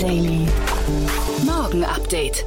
Daily. 0.00 0.46
Morgen 1.44 1.84
Update. 1.84 2.46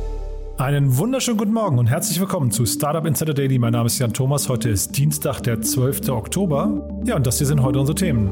Einen 0.58 0.98
wunderschönen 0.98 1.38
guten 1.38 1.54
Morgen 1.54 1.78
und 1.78 1.86
herzlich 1.86 2.20
willkommen 2.20 2.50
zu 2.50 2.66
Startup 2.66 3.06
Insider 3.06 3.36
Daily. 3.36 3.60
Mein 3.60 3.74
Name 3.74 3.86
ist 3.86 4.00
Jan 4.00 4.12
Thomas. 4.12 4.50
Heute 4.50 4.70
ist 4.70 4.98
Dienstag, 4.98 5.42
der 5.42 5.62
12. 5.62 6.10
Oktober. 6.10 7.04
Ja, 7.06 7.16
und 7.16 7.28
das 7.28 7.38
hier 7.38 7.46
sind 7.46 7.62
heute 7.62 7.80
unsere 7.80 7.96
Themen. 7.96 8.30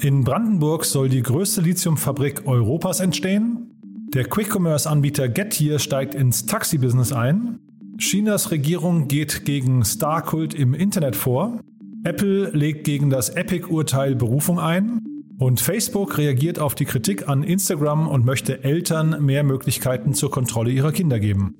In 0.00 0.24
Brandenburg 0.24 0.84
soll 0.84 1.08
die 1.08 1.22
größte 1.22 1.60
Lithiumfabrik 1.60 2.48
Europas 2.48 2.98
entstehen. 2.98 3.70
Der 4.12 4.24
Quick-Commerce-Anbieter 4.24 5.28
Getir 5.28 5.78
steigt 5.78 6.16
ins 6.16 6.46
Taxi-Business 6.46 7.12
ein. 7.12 7.60
Chinas 7.98 8.50
Regierung 8.50 9.06
geht 9.06 9.44
gegen 9.44 9.84
Starkult 9.84 10.52
im 10.52 10.74
Internet 10.74 11.14
vor. 11.14 11.60
Apple 12.02 12.50
legt 12.50 12.82
gegen 12.82 13.08
das 13.08 13.28
Epic-Urteil 13.30 14.16
Berufung 14.16 14.58
ein. 14.58 15.13
Und 15.44 15.60
Facebook 15.60 16.16
reagiert 16.16 16.58
auf 16.58 16.74
die 16.74 16.86
Kritik 16.86 17.28
an 17.28 17.42
Instagram 17.42 18.08
und 18.08 18.24
möchte 18.24 18.64
Eltern 18.64 19.22
mehr 19.22 19.44
Möglichkeiten 19.44 20.14
zur 20.14 20.30
Kontrolle 20.30 20.70
ihrer 20.70 20.90
Kinder 20.90 21.20
geben. 21.20 21.58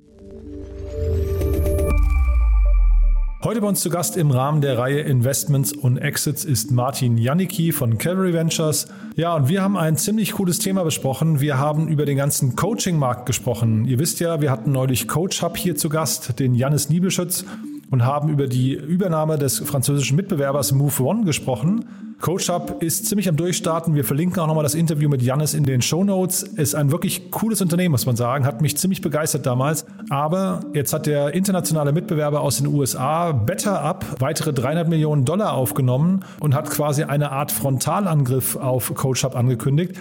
Heute 3.43 3.61
bei 3.61 3.67
uns 3.67 3.81
zu 3.81 3.91
Gast 3.91 4.17
im 4.17 4.31
Rahmen 4.31 4.61
der 4.61 4.79
Reihe 4.79 5.01
Investments 5.01 5.71
und 5.71 5.97
Exits 5.97 6.45
ist 6.45 6.71
Martin 6.71 7.19
Janicki 7.19 7.71
von 7.71 7.99
Calvary 7.99 8.33
Ventures. 8.33 8.87
Ja, 9.17 9.35
und 9.35 9.49
wir 9.49 9.61
haben 9.61 9.77
ein 9.77 9.97
ziemlich 9.97 10.31
cooles 10.31 10.57
Thema 10.57 10.83
besprochen. 10.83 11.39
Wir 11.39 11.59
haben 11.59 11.87
über 11.87 12.05
den 12.05 12.17
ganzen 12.17 12.55
Coaching-Markt 12.55 13.27
gesprochen. 13.27 13.85
Ihr 13.85 13.99
wisst 13.99 14.19
ja, 14.19 14.41
wir 14.41 14.49
hatten 14.49 14.71
neulich 14.71 15.07
Coach 15.07 15.43
Hub 15.43 15.57
hier 15.57 15.75
zu 15.75 15.89
Gast, 15.89 16.39
den 16.39 16.55
Jannis 16.55 16.89
Niebelschütz, 16.89 17.45
und 17.91 18.05
haben 18.05 18.29
über 18.29 18.47
die 18.47 18.73
Übernahme 18.73 19.37
des 19.37 19.59
französischen 19.59 20.15
Mitbewerbers 20.15 20.71
Move 20.71 21.03
One 21.03 21.23
gesprochen. 21.23 21.85
CoachUp 22.21 22.81
ist 22.81 23.07
ziemlich 23.07 23.27
am 23.27 23.35
Durchstarten. 23.35 23.93
Wir 23.93 24.05
verlinken 24.05 24.39
auch 24.39 24.47
nochmal 24.47 24.63
das 24.63 24.73
Interview 24.73 25.09
mit 25.09 25.21
Jannis 25.21 25.53
in 25.53 25.63
den 25.63 25.81
Show 25.81 26.03
Notes. 26.03 26.43
Ist 26.43 26.73
ein 26.73 26.91
wirklich 26.91 27.29
cooles 27.29 27.61
Unternehmen, 27.61 27.91
muss 27.91 28.05
man 28.05 28.15
sagen. 28.15 28.45
Hat 28.45 28.61
mich 28.61 28.77
ziemlich 28.77 29.01
begeistert 29.01 29.45
damals. 29.45 29.85
Aber 30.09 30.61
jetzt 30.73 30.93
hat 30.93 31.05
der 31.05 31.33
internationale 31.33 31.91
Mitbewerber 31.91 32.41
aus 32.41 32.57
den 32.57 32.67
USA 32.67 33.33
BetterUp 33.33 34.05
weitere 34.19 34.53
300 34.53 34.87
Millionen 34.87 35.25
Dollar 35.25 35.53
aufgenommen 35.53 36.21
und 36.39 36.55
hat 36.55 36.69
quasi 36.69 37.03
eine 37.03 37.31
Art 37.31 37.51
Frontalangriff 37.51 38.55
auf 38.55 38.93
CoachUp 38.95 39.35
angekündigt. 39.35 39.95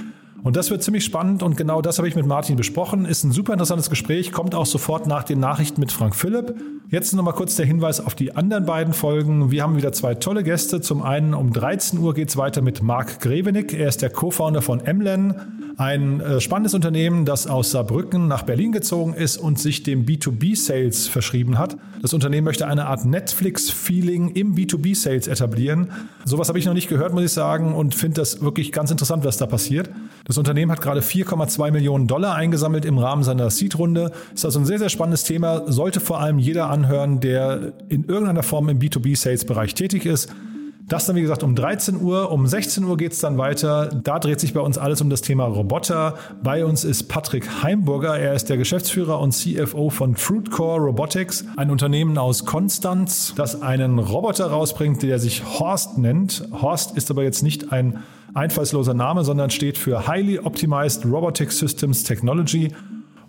Und 0.44 0.56
das 0.56 0.70
wird 0.70 0.82
ziemlich 0.82 1.06
spannend 1.06 1.42
und 1.42 1.56
genau 1.56 1.80
das 1.80 1.96
habe 1.96 2.06
ich 2.06 2.14
mit 2.14 2.26
Martin 2.26 2.56
besprochen. 2.56 3.06
Ist 3.06 3.24
ein 3.24 3.32
super 3.32 3.54
interessantes 3.54 3.88
Gespräch, 3.88 4.30
kommt 4.30 4.54
auch 4.54 4.66
sofort 4.66 5.06
nach 5.06 5.24
den 5.24 5.40
Nachrichten 5.40 5.80
mit 5.80 5.90
Frank 5.90 6.14
Philipp. 6.14 6.54
Jetzt 6.90 7.14
nochmal 7.14 7.32
kurz 7.32 7.56
der 7.56 7.64
Hinweis 7.64 8.04
auf 8.04 8.14
die 8.14 8.36
anderen 8.36 8.66
beiden 8.66 8.92
Folgen. 8.92 9.50
Wir 9.50 9.62
haben 9.62 9.78
wieder 9.78 9.92
zwei 9.92 10.14
tolle 10.14 10.44
Gäste. 10.44 10.82
Zum 10.82 11.02
einen 11.02 11.32
um 11.32 11.50
13 11.50 11.98
Uhr 11.98 12.12
geht 12.12 12.28
es 12.28 12.36
weiter 12.36 12.60
mit 12.60 12.82
Marc 12.82 13.20
Grevenick. 13.20 13.72
Er 13.72 13.88
ist 13.88 14.02
der 14.02 14.10
Co-Founder 14.10 14.60
von 14.60 14.80
Emlen. 14.80 15.34
Ein 15.76 16.20
äh, 16.20 16.40
spannendes 16.40 16.74
Unternehmen, 16.74 17.24
das 17.24 17.48
aus 17.48 17.72
Saarbrücken 17.72 18.28
nach 18.28 18.42
Berlin 18.42 18.70
gezogen 18.70 19.14
ist 19.14 19.38
und 19.38 19.58
sich 19.58 19.82
dem 19.82 20.04
B2B-Sales 20.06 21.08
verschrieben 21.08 21.58
hat. 21.58 21.76
Das 22.00 22.12
Unternehmen 22.12 22.44
möchte 22.44 22.68
eine 22.68 22.86
Art 22.86 23.04
Netflix-Feeling 23.04 24.28
im 24.28 24.54
B2B-Sales 24.54 25.26
etablieren. 25.26 25.90
Sowas 26.24 26.48
habe 26.48 26.60
ich 26.60 26.66
noch 26.66 26.74
nicht 26.74 26.88
gehört, 26.88 27.12
muss 27.12 27.24
ich 27.24 27.32
sagen, 27.32 27.74
und 27.74 27.94
finde 27.94 28.20
das 28.20 28.40
wirklich 28.40 28.70
ganz 28.70 28.92
interessant, 28.92 29.24
was 29.24 29.36
da 29.36 29.46
passiert. 29.46 29.90
Das 30.24 30.33
Unternehmen 30.38 30.72
hat 30.72 30.80
gerade 30.80 31.00
4,2 31.00 31.70
Millionen 31.70 32.06
Dollar 32.06 32.34
eingesammelt 32.34 32.84
im 32.84 32.98
Rahmen 32.98 33.22
seiner 33.22 33.50
Seed-Runde. 33.50 34.12
Ist 34.34 34.44
also 34.44 34.58
ein 34.58 34.66
sehr, 34.66 34.78
sehr 34.78 34.88
spannendes 34.88 35.24
Thema, 35.24 35.70
sollte 35.70 36.00
vor 36.00 36.20
allem 36.20 36.38
jeder 36.38 36.70
anhören, 36.70 37.20
der 37.20 37.72
in 37.88 38.04
irgendeiner 38.04 38.42
Form 38.42 38.68
im 38.68 38.78
B2B-Sales-Bereich 38.78 39.74
tätig 39.74 40.06
ist. 40.06 40.30
Das 40.86 41.06
dann, 41.06 41.16
wie 41.16 41.22
gesagt, 41.22 41.42
um 41.42 41.54
13 41.54 42.00
Uhr. 42.02 42.30
Um 42.30 42.46
16 42.46 42.84
Uhr 42.84 42.98
geht 42.98 43.12
es 43.12 43.20
dann 43.20 43.38
weiter. 43.38 43.86
Da 43.86 44.18
dreht 44.18 44.38
sich 44.38 44.52
bei 44.52 44.60
uns 44.60 44.76
alles 44.76 45.00
um 45.00 45.08
das 45.08 45.22
Thema 45.22 45.46
Roboter. 45.46 46.16
Bei 46.42 46.66
uns 46.66 46.84
ist 46.84 47.04
Patrick 47.04 47.62
Heimburger. 47.62 48.18
Er 48.18 48.34
ist 48.34 48.50
der 48.50 48.58
Geschäftsführer 48.58 49.18
und 49.18 49.32
CFO 49.32 49.88
von 49.88 50.14
Fruitcore 50.14 50.82
Robotics, 50.82 51.46
ein 51.56 51.70
Unternehmen 51.70 52.18
aus 52.18 52.44
Konstanz, 52.44 53.32
das 53.34 53.62
einen 53.62 53.98
Roboter 53.98 54.46
rausbringt, 54.46 55.02
der 55.02 55.18
sich 55.18 55.42
Horst 55.58 55.96
nennt. 55.96 56.46
Horst 56.52 56.98
ist 56.98 57.10
aber 57.10 57.22
jetzt 57.22 57.42
nicht 57.42 57.72
ein 57.72 58.02
einfallsloser 58.34 58.94
Name, 58.94 59.24
sondern 59.24 59.50
steht 59.50 59.78
für 59.78 60.06
Highly 60.06 60.40
Optimized 60.40 61.06
Robotic 61.06 61.52
Systems 61.52 62.02
Technology. 62.02 62.72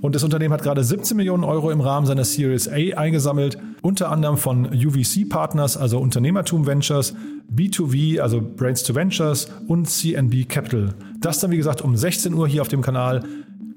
Und 0.02 0.14
das 0.14 0.24
Unternehmen 0.24 0.54
hat 0.54 0.64
gerade 0.64 0.84
17 0.84 1.16
Millionen 1.16 1.44
Euro 1.44 1.72
im 1.72 1.82
Rahmen 1.82 2.06
seiner 2.06 2.26
Series 2.26 2.68
A 2.68 2.98
eingesammelt, 2.98 3.58
unter 3.82 4.12
anderem 4.12 4.38
von 4.38 4.66
UVC 4.66 5.30
Partners, 5.30 5.78
also 5.78 6.00
Unternehmertum 6.00 6.68
Ventures, 6.68 7.16
B2V, 7.54 8.20
also 8.20 8.42
Brains 8.42 8.84
to 8.84 8.94
Ventures 8.94 9.48
und 9.68 9.90
CNB 9.90 10.48
Capital. 10.50 10.94
Das 11.22 11.40
dann, 11.40 11.52
wie 11.52 11.58
gesagt, 11.58 11.82
um 11.82 11.96
16 11.96 12.34
Uhr 12.34 12.48
hier 12.48 12.62
auf 12.62 12.68
dem 12.68 12.82
Kanal. 12.82 13.24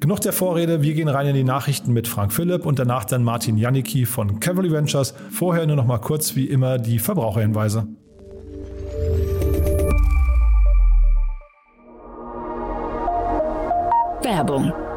Genug 0.00 0.20
der 0.20 0.32
Vorrede, 0.32 0.82
wir 0.82 0.94
gehen 0.94 1.08
rein 1.08 1.26
in 1.26 1.34
die 1.34 1.44
Nachrichten 1.44 1.92
mit 1.92 2.06
Frank 2.06 2.32
Philipp 2.32 2.66
und 2.66 2.78
danach 2.78 3.04
dann 3.04 3.24
Martin 3.24 3.56
Janicki 3.56 4.06
von 4.06 4.38
Cavalry 4.38 4.70
Ventures. 4.70 5.14
Vorher 5.30 5.66
nur 5.66 5.76
noch 5.76 5.86
mal 5.86 5.98
kurz 5.98 6.36
wie 6.36 6.44
immer 6.44 6.78
die 6.78 6.98
Verbraucherhinweise. 6.98 7.86
Werbung 14.28 14.87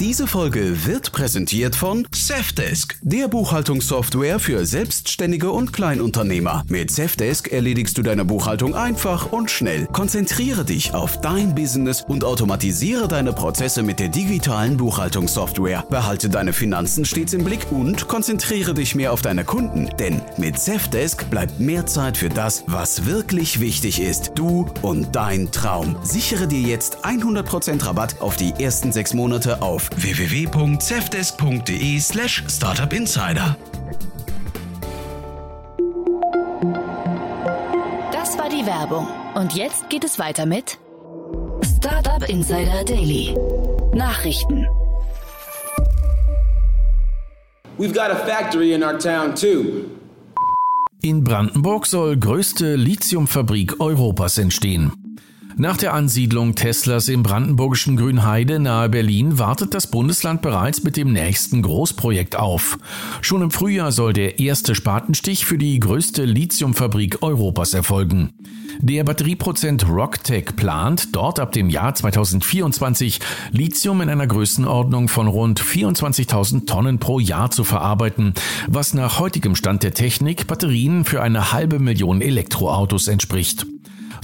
diese 0.00 0.26
Folge 0.26 0.86
wird 0.86 1.12
präsentiert 1.12 1.76
von 1.76 2.06
Safdesk, 2.12 2.98
der 3.02 3.28
Buchhaltungssoftware 3.28 4.40
für 4.40 4.66
Selbstständige 4.66 5.52
und 5.52 5.72
Kleinunternehmer. 5.72 6.64
Mit 6.68 6.90
Safdesk 6.90 7.52
erledigst 7.52 7.96
du 7.96 8.02
deine 8.02 8.24
Buchhaltung 8.24 8.74
einfach 8.74 9.30
und 9.30 9.52
schnell. 9.52 9.86
Konzentriere 9.86 10.64
dich 10.64 10.94
auf 10.94 11.20
dein 11.20 11.54
Business 11.54 12.02
und 12.08 12.24
automatisiere 12.24 13.06
deine 13.06 13.32
Prozesse 13.32 13.84
mit 13.84 14.00
der 14.00 14.08
digitalen 14.08 14.76
Buchhaltungssoftware. 14.76 15.84
Behalte 15.88 16.28
deine 16.28 16.52
Finanzen 16.52 17.04
stets 17.04 17.32
im 17.32 17.44
Blick 17.44 17.70
und 17.70 18.08
konzentriere 18.08 18.74
dich 18.74 18.96
mehr 18.96 19.12
auf 19.12 19.22
deine 19.22 19.44
Kunden, 19.44 19.90
denn 19.98 20.20
mit 20.36 20.58
Safdesk 20.58 21.30
bleibt 21.30 21.60
mehr 21.60 21.86
Zeit 21.86 22.16
für 22.16 22.30
das, 22.30 22.64
was 22.66 23.06
wirklich 23.06 23.60
wichtig 23.60 24.00
ist. 24.00 24.32
Du 24.34 24.66
und 24.82 25.14
dein 25.14 25.52
Traum. 25.52 25.96
Sichere 26.02 26.48
dir 26.48 26.60
jetzt 26.60 27.04
100% 27.04 27.86
Rabatt 27.86 28.20
auf 28.20 28.36
die 28.36 28.52
ersten 28.58 28.90
sechs 28.90 29.14
Monate 29.14 29.62
auf 29.62 29.83
auf 29.84 30.02
www.cevdesk.de 30.02 32.00
slash 32.00 32.44
startupinsider. 32.48 33.56
Das 38.12 38.38
war 38.38 38.48
die 38.48 38.64
Werbung. 38.66 39.06
Und 39.34 39.54
jetzt 39.54 39.90
geht 39.90 40.04
es 40.04 40.18
weiter 40.18 40.46
mit 40.46 40.78
Startup 41.62 42.28
Insider 42.28 42.84
Daily. 42.84 43.36
Nachrichten. 43.94 44.66
We've 47.76 47.92
got 47.92 48.10
a 48.10 48.16
factory 48.16 48.72
in 48.72 48.82
our 48.82 48.98
town 48.98 49.34
too. 49.34 49.90
In 51.02 51.22
Brandenburg 51.24 51.86
soll 51.86 52.16
größte 52.16 52.76
Lithiumfabrik 52.76 53.80
Europas 53.80 54.38
entstehen. 54.38 55.03
Nach 55.56 55.76
der 55.76 55.94
Ansiedlung 55.94 56.56
Teslas 56.56 57.08
im 57.08 57.22
brandenburgischen 57.22 57.96
Grünheide 57.96 58.58
nahe 58.58 58.88
Berlin 58.88 59.38
wartet 59.38 59.72
das 59.72 59.86
Bundesland 59.86 60.42
bereits 60.42 60.82
mit 60.82 60.96
dem 60.96 61.12
nächsten 61.12 61.62
Großprojekt 61.62 62.34
auf. 62.34 62.76
Schon 63.20 63.40
im 63.40 63.52
Frühjahr 63.52 63.92
soll 63.92 64.12
der 64.12 64.40
erste 64.40 64.74
Spatenstich 64.74 65.46
für 65.46 65.56
die 65.56 65.78
größte 65.78 66.24
Lithiumfabrik 66.24 67.22
Europas 67.22 67.72
erfolgen. 67.72 68.30
Der 68.80 69.04
Batterieprozent 69.04 69.88
Rocktech 69.88 70.56
plant, 70.56 71.14
dort 71.14 71.38
ab 71.38 71.52
dem 71.52 71.70
Jahr 71.70 71.94
2024 71.94 73.20
Lithium 73.52 74.00
in 74.00 74.08
einer 74.08 74.26
Größenordnung 74.26 75.06
von 75.06 75.28
rund 75.28 75.60
24.000 75.60 76.66
Tonnen 76.66 76.98
pro 76.98 77.20
Jahr 77.20 77.52
zu 77.52 77.62
verarbeiten, 77.62 78.34
was 78.66 78.92
nach 78.92 79.20
heutigem 79.20 79.54
Stand 79.54 79.84
der 79.84 79.94
Technik 79.94 80.48
Batterien 80.48 81.04
für 81.04 81.22
eine 81.22 81.52
halbe 81.52 81.78
Million 81.78 82.20
Elektroautos 82.20 83.06
entspricht. 83.06 83.66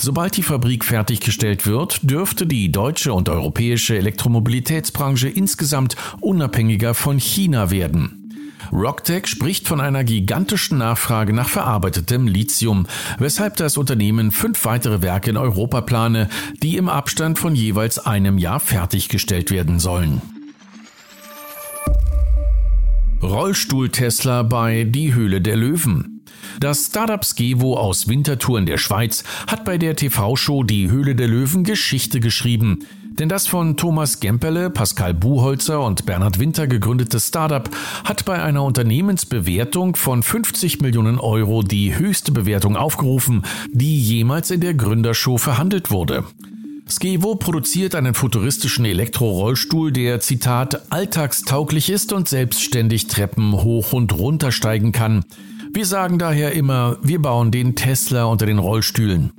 Sobald 0.02 0.38
die 0.38 0.43
Fabrik 0.43 0.87
fertiggestellt 0.87 1.67
wird, 1.67 2.00
dürfte 2.02 2.47
die 2.47 2.73
deutsche 2.73 3.12
und 3.12 3.29
europäische 3.29 3.99
Elektromobilitätsbranche 3.99 5.29
insgesamt 5.29 5.94
unabhängiger 6.23 6.94
von 6.94 7.19
China 7.19 7.70
werden. 7.70 8.32
Rocktech 8.73 9.26
spricht 9.26 9.69
von 9.69 9.79
einer 9.79 10.02
gigantischen 10.02 10.79
Nachfrage 10.79 11.35
nach 11.35 11.50
verarbeitetem 11.50 12.26
Lithium, 12.26 12.87
weshalb 13.19 13.56
das 13.56 13.76
Unternehmen 13.76 14.31
fünf 14.31 14.64
weitere 14.64 15.02
Werke 15.02 15.29
in 15.29 15.37
Europa 15.37 15.82
plane, 15.82 16.31
die 16.62 16.79
im 16.79 16.88
Abstand 16.88 17.38
von 17.38 17.55
jeweils 17.55 17.99
einem 17.99 18.38
Jahr 18.38 18.61
fertiggestellt 18.61 19.50
werden 19.50 19.81
sollen. 19.81 20.23
Rollstuhl-Tesla 23.23 24.44
bei 24.44 24.85
Die 24.85 25.12
Höhle 25.12 25.43
der 25.43 25.56
Löwen. 25.56 26.19
Das 26.61 26.87
Startup 26.87 27.25
Skevo 27.25 27.77
aus 27.77 28.09
Winterthur 28.09 28.59
in 28.59 28.67
der 28.67 28.79
Schweiz 28.79 29.25
hat 29.47 29.65
bei 29.65 29.79
der 29.79 29.97
TV-Show 29.97 30.62
Die 30.62 30.91
Höhle 30.91 31.15
der 31.15 31.29
Löwen 31.29 31.65
Geschichte 31.65 32.21
geschrieben. 32.21 32.81
Denn 33.19 33.29
das 33.29 33.47
von 33.47 33.77
Thomas 33.77 34.21
Gemperle, 34.21 34.71
Pascal 34.71 35.15
Buholzer 35.15 35.85
und 35.85 36.06
Bernhard 36.06 36.38
Winter 36.38 36.67
gegründete 36.67 37.21
Startup 37.21 37.69
hat 38.05 38.25
bei 38.25 38.43
einer 38.43 38.62
Unternehmensbewertung 38.62 39.97
von 39.97 40.23
50 40.23 40.81
Millionen 40.81 41.19
Euro 41.19 41.62
die 41.62 41.97
höchste 41.99 42.33
Bewertung 42.33 42.76
aufgerufen, 42.76 43.43
die 43.71 44.00
jemals 44.00 44.50
in 44.50 44.61
der 44.61 44.75
Gründershow 44.75 45.38
verhandelt 45.38 45.91
wurde. 45.91 46.25
Skevo 46.88 47.37
produziert 47.37 47.94
einen 47.94 48.15
futuristischen 48.15 48.85
Elektrorollstuhl, 48.85 49.93
der 49.93 50.21
Zitat 50.21 50.91
alltagstauglich 50.91 51.91
ist 51.91 52.12
und 52.12 52.29
selbstständig 52.29 53.06
Treppen 53.06 53.53
hoch 53.53 53.93
und 53.93 54.12
runter 54.19 54.50
steigen 54.50 54.93
kann. 54.93 55.25
Wir 55.72 55.87
sagen 55.87 56.19
daher 56.19 56.52
immer, 56.52 56.99
wir 57.00 57.22
bauen 57.22 57.52
den 57.52 57.76
Tesla 57.76 58.25
unter 58.25 58.44
den 58.44 58.58
Rollstühlen. 58.58 59.32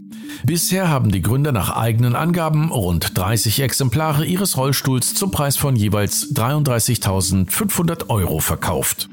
Bisher 0.45 0.87
haben 0.87 1.11
die 1.11 1.21
Gründer 1.21 1.51
nach 1.51 1.75
eigenen 1.75 2.15
Angaben 2.15 2.71
rund 2.71 3.17
30 3.17 3.59
Exemplare 3.59 4.25
ihres 4.25 4.55
Rollstuhls 4.55 5.13
zum 5.13 5.31
Preis 5.31 5.57
von 5.57 5.75
jeweils 5.75 6.33
33.500 6.33 8.09
Euro 8.09 8.39
verkauft. 8.39 9.09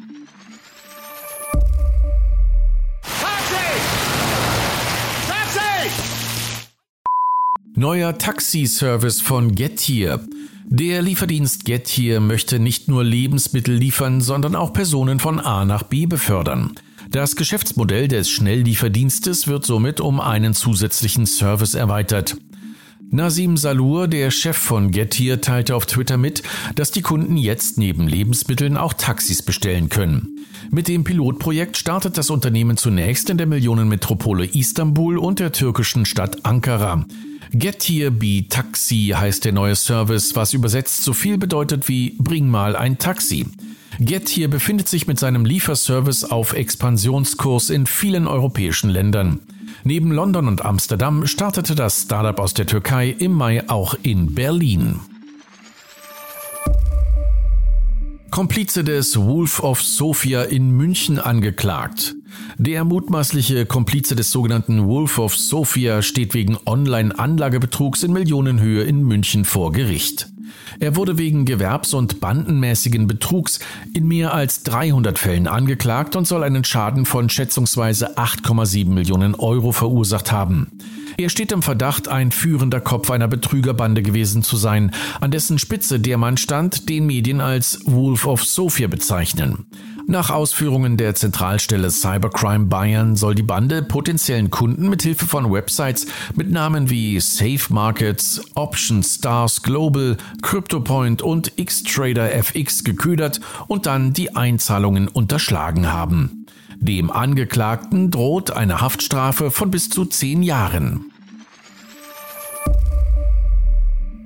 Neuer 7.74 8.16
Taxiservice 8.16 9.20
von 9.20 9.56
Gettier. 9.56 10.20
Der 10.66 11.02
Lieferdienst 11.02 11.64
Gettier 11.64 12.20
möchte 12.20 12.60
nicht 12.60 12.88
nur 12.88 13.02
Lebensmittel 13.02 13.74
liefern, 13.74 14.20
sondern 14.20 14.54
auch 14.54 14.72
Personen 14.72 15.18
von 15.18 15.40
A 15.40 15.64
nach 15.64 15.82
B 15.82 16.06
befördern. 16.06 16.74
Das 17.10 17.36
Geschäftsmodell 17.36 18.06
des 18.06 18.28
Schnelllieferdienstes 18.28 19.46
wird 19.46 19.64
somit 19.64 19.98
um 19.98 20.20
einen 20.20 20.52
zusätzlichen 20.52 21.24
Service 21.24 21.72
erweitert. 21.74 22.36
Nasim 23.10 23.56
Salur, 23.56 24.06
der 24.06 24.30
Chef 24.30 24.56
von 24.56 24.90
Getir, 24.90 25.40
teilte 25.40 25.74
auf 25.74 25.86
Twitter 25.86 26.18
mit, 26.18 26.42
dass 26.74 26.90
die 26.90 27.00
Kunden 27.00 27.38
jetzt 27.38 27.78
neben 27.78 28.06
Lebensmitteln 28.06 28.76
auch 28.76 28.92
Taxis 28.92 29.40
bestellen 29.40 29.88
können. 29.88 30.44
Mit 30.70 30.88
dem 30.88 31.04
Pilotprojekt 31.04 31.78
startet 31.78 32.18
das 32.18 32.28
Unternehmen 32.28 32.76
zunächst 32.76 33.30
in 33.30 33.38
der 33.38 33.46
Millionenmetropole 33.46 34.44
Istanbul 34.44 35.16
und 35.16 35.38
der 35.38 35.52
türkischen 35.52 36.04
Stadt 36.04 36.44
Ankara. 36.44 37.06
Getir 37.50 38.10
Be 38.10 38.44
Taxi 38.46 39.14
heißt 39.16 39.46
der 39.46 39.52
neue 39.52 39.74
Service, 39.74 40.36
was 40.36 40.52
übersetzt 40.52 41.02
so 41.02 41.14
viel 41.14 41.38
bedeutet 41.38 41.88
wie 41.88 42.14
Bring 42.18 42.48
mal 42.48 42.76
ein 42.76 42.98
Taxi. 42.98 43.46
Getir 43.98 44.48
befindet 44.48 44.86
sich 44.88 45.06
mit 45.06 45.18
seinem 45.18 45.46
Lieferservice 45.46 46.24
auf 46.24 46.52
Expansionskurs 46.52 47.70
in 47.70 47.86
vielen 47.86 48.26
europäischen 48.26 48.90
Ländern. 48.90 49.40
Neben 49.84 50.12
London 50.12 50.48
und 50.48 50.64
Amsterdam 50.64 51.26
startete 51.26 51.74
das 51.74 52.02
Startup 52.02 52.38
aus 52.38 52.54
der 52.54 52.66
Türkei 52.66 53.10
im 53.10 53.32
Mai 53.32 53.68
auch 53.68 53.94
in 54.02 54.34
Berlin. 54.34 55.00
Komplize 58.30 58.84
des 58.84 59.18
Wolf 59.18 59.60
of 59.60 59.82
Sofia 59.82 60.42
in 60.42 60.70
München 60.70 61.18
angeklagt. 61.18 62.14
Der 62.56 62.84
mutmaßliche 62.84 63.66
Komplize 63.66 64.14
des 64.14 64.30
sogenannten 64.30 64.86
Wolf 64.86 65.18
of 65.18 65.34
Sofia 65.34 66.02
steht 66.02 66.34
wegen 66.34 66.56
Online-Anlagebetrugs 66.64 68.02
in 68.02 68.12
Millionenhöhe 68.12 68.84
in 68.84 69.02
München 69.02 69.44
vor 69.44 69.72
Gericht. 69.72 70.28
Er 70.80 70.96
wurde 70.96 71.18
wegen 71.18 71.44
gewerbs- 71.44 71.94
und 71.94 72.20
bandenmäßigen 72.20 73.06
Betrugs 73.06 73.58
in 73.94 74.06
mehr 74.06 74.34
als 74.34 74.62
300 74.62 75.18
Fällen 75.18 75.46
angeklagt 75.46 76.16
und 76.16 76.26
soll 76.26 76.42
einen 76.42 76.64
Schaden 76.64 77.06
von 77.06 77.30
schätzungsweise 77.30 78.18
8,7 78.18 78.88
Millionen 78.88 79.34
Euro 79.34 79.72
verursacht 79.72 80.32
haben. 80.32 80.68
Er 81.16 81.30
steht 81.30 81.50
im 81.50 81.62
Verdacht, 81.62 82.06
ein 82.06 82.30
führender 82.30 82.80
Kopf 82.80 83.10
einer 83.10 83.26
Betrügerbande 83.26 84.02
gewesen 84.02 84.42
zu 84.42 84.56
sein, 84.56 84.92
an 85.20 85.32
dessen 85.32 85.58
Spitze 85.58 85.98
der 85.98 86.16
Mann 86.16 86.36
stand, 86.36 86.88
den 86.88 87.06
Medien 87.06 87.40
als 87.40 87.80
Wolf 87.86 88.26
of 88.26 88.44
Sofia 88.44 88.86
bezeichnen. 88.86 89.66
Nach 90.10 90.30
Ausführungen 90.30 90.96
der 90.96 91.14
Zentralstelle 91.14 91.90
Cybercrime 91.90 92.64
Bayern 92.64 93.14
soll 93.14 93.34
die 93.34 93.42
Bande 93.42 93.82
potenziellen 93.82 94.48
Kunden 94.48 94.88
mit 94.88 95.02
Hilfe 95.02 95.26
von 95.26 95.52
Websites 95.52 96.06
mit 96.34 96.50
Namen 96.50 96.88
wie 96.88 97.20
Safe 97.20 97.60
Markets, 97.68 98.40
Option 98.54 99.02
Stars 99.02 99.62
Global, 99.62 100.16
CryptoPoint 100.40 101.20
und 101.20 101.52
Xtrader 101.62 102.34
FX 102.34 102.84
geködert 102.84 103.40
und 103.66 103.84
dann 103.84 104.14
die 104.14 104.34
Einzahlungen 104.34 105.08
unterschlagen 105.08 105.92
haben. 105.92 106.46
Dem 106.78 107.10
Angeklagten 107.10 108.10
droht 108.10 108.50
eine 108.50 108.80
Haftstrafe 108.80 109.50
von 109.50 109.70
bis 109.70 109.90
zu 109.90 110.06
zehn 110.06 110.42
Jahren. 110.42 111.12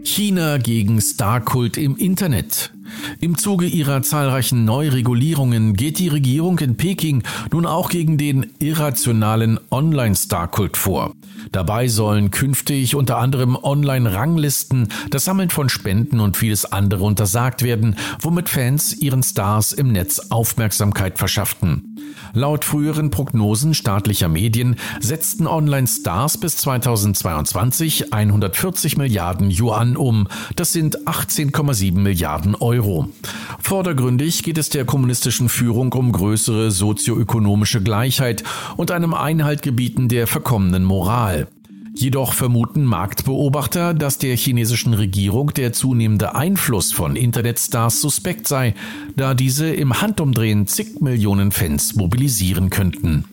China 0.04 0.58
gegen 0.58 1.00
Starkult 1.00 1.76
im 1.76 1.96
Internet. 1.96 2.72
Im 3.20 3.38
Zuge 3.38 3.66
ihrer 3.66 4.02
zahlreichen 4.02 4.64
Neuregulierungen 4.64 5.74
geht 5.74 5.98
die 5.98 6.08
Regierung 6.08 6.58
in 6.58 6.76
Peking 6.76 7.22
nun 7.50 7.66
auch 7.66 7.88
gegen 7.88 8.18
den 8.18 8.50
irrationalen 8.58 9.58
Online-Starkult 9.70 10.76
vor. 10.76 11.12
Dabei 11.50 11.88
sollen 11.88 12.30
künftig 12.30 12.94
unter 12.94 13.18
anderem 13.18 13.56
Online-Ranglisten, 13.60 14.88
das 15.10 15.24
Sammeln 15.24 15.50
von 15.50 15.68
Spenden 15.68 16.20
und 16.20 16.36
vieles 16.36 16.64
andere 16.64 17.04
untersagt 17.04 17.62
werden, 17.62 17.96
womit 18.20 18.48
Fans 18.48 18.92
ihren 18.92 19.22
Stars 19.22 19.72
im 19.72 19.92
Netz 19.92 20.20
Aufmerksamkeit 20.30 21.18
verschafften. 21.18 21.96
Laut 22.34 22.64
früheren 22.64 23.10
Prognosen 23.10 23.74
staatlicher 23.74 24.28
Medien 24.28 24.76
setzten 25.00 25.46
Online-Stars 25.46 26.38
bis 26.38 26.56
2022 26.58 28.12
140 28.12 28.96
Milliarden 28.96 29.50
Yuan 29.50 29.96
um. 29.96 30.28
Das 30.56 30.72
sind 30.72 31.06
18,7 31.06 31.98
Milliarden 31.98 32.54
Euro. 32.54 32.81
Vordergründig 33.60 34.42
geht 34.42 34.58
es 34.58 34.68
der 34.68 34.84
kommunistischen 34.84 35.48
Führung 35.48 35.92
um 35.92 36.12
größere 36.12 36.70
sozioökonomische 36.70 37.82
Gleichheit 37.82 38.44
und 38.76 38.90
einem 38.90 39.14
Einhalt 39.14 39.62
gebieten 39.62 40.08
der 40.08 40.26
verkommenen 40.26 40.84
Moral. 40.84 41.48
Jedoch 41.94 42.32
vermuten 42.32 42.84
Marktbeobachter, 42.84 43.92
dass 43.92 44.16
der 44.16 44.34
chinesischen 44.34 44.94
Regierung 44.94 45.52
der 45.54 45.72
zunehmende 45.74 46.34
Einfluss 46.34 46.90
von 46.90 47.16
Internetstars 47.16 48.00
suspekt 48.00 48.48
sei, 48.48 48.74
da 49.14 49.34
diese 49.34 49.68
im 49.68 50.00
Handumdrehen 50.00 50.66
zig 50.66 51.00
Millionen 51.00 51.52
Fans 51.52 51.94
mobilisieren 51.94 52.70
könnten. 52.70 53.24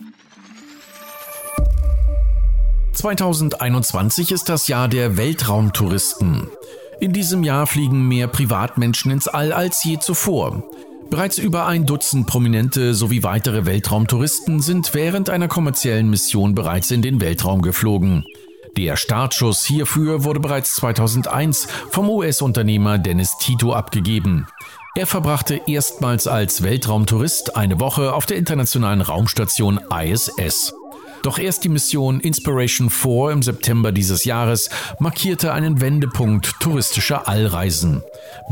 2021 2.92 4.30
ist 4.30 4.50
das 4.50 4.68
Jahr 4.68 4.88
der 4.88 5.16
Weltraumtouristen. 5.16 6.48
In 7.00 7.14
diesem 7.14 7.42
Jahr 7.44 7.66
fliegen 7.66 8.08
mehr 8.08 8.28
Privatmenschen 8.28 9.10
ins 9.10 9.26
All 9.26 9.54
als 9.54 9.82
je 9.84 9.98
zuvor. 9.98 10.62
Bereits 11.08 11.38
über 11.38 11.66
ein 11.66 11.86
Dutzend 11.86 12.26
Prominente 12.26 12.94
sowie 12.94 13.22
weitere 13.22 13.64
Weltraumtouristen 13.64 14.60
sind 14.60 14.92
während 14.92 15.30
einer 15.30 15.48
kommerziellen 15.48 16.10
Mission 16.10 16.54
bereits 16.54 16.90
in 16.90 17.00
den 17.00 17.22
Weltraum 17.22 17.62
geflogen. 17.62 18.24
Der 18.76 18.96
Startschuss 18.96 19.64
hierfür 19.64 20.24
wurde 20.24 20.40
bereits 20.40 20.76
2001 20.76 21.68
vom 21.90 22.08
US-Unternehmer 22.08 22.98
Dennis 22.98 23.36
Tito 23.38 23.72
abgegeben. 23.72 24.46
Er 24.94 25.06
verbrachte 25.06 25.60
erstmals 25.66 26.26
als 26.26 26.62
Weltraumtourist 26.62 27.56
eine 27.56 27.80
Woche 27.80 28.12
auf 28.12 28.26
der 28.26 28.36
internationalen 28.36 29.00
Raumstation 29.00 29.80
ISS. 29.90 30.74
Doch 31.22 31.38
erst 31.38 31.64
die 31.64 31.68
Mission 31.68 32.20
Inspiration 32.20 32.88
4 32.88 33.30
im 33.30 33.42
September 33.42 33.92
dieses 33.92 34.24
Jahres 34.24 34.70
markierte 34.98 35.52
einen 35.52 35.80
Wendepunkt 35.80 36.54
touristischer 36.60 37.28
Allreisen. 37.28 38.02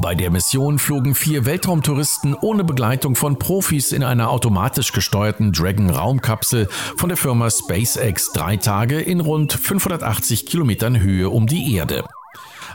Bei 0.01 0.15
der 0.15 0.31
Mission 0.31 0.79
flogen 0.79 1.15
vier 1.15 1.47
Weltraumtouristen 1.47 2.35
ohne 2.35 2.65
Begleitung 2.65 3.15
von 3.15 3.39
Profis 3.39 3.93
in 3.93 4.03
einer 4.03 4.31
automatisch 4.31 4.93
gesteuerten 4.93 5.53
Dragon 5.53 5.89
Raumkapsel 5.91 6.69
von 6.97 7.09
der 7.09 7.17
Firma 7.17 7.51
SpaceX 7.51 8.33
drei 8.33 8.57
Tage 8.57 9.01
in 9.01 9.21
rund 9.21 9.53
580 9.53 10.47
Kilometern 10.47 11.01
Höhe 11.01 11.31
um 11.31 11.47
die 11.47 11.75
Erde. 11.75 12.05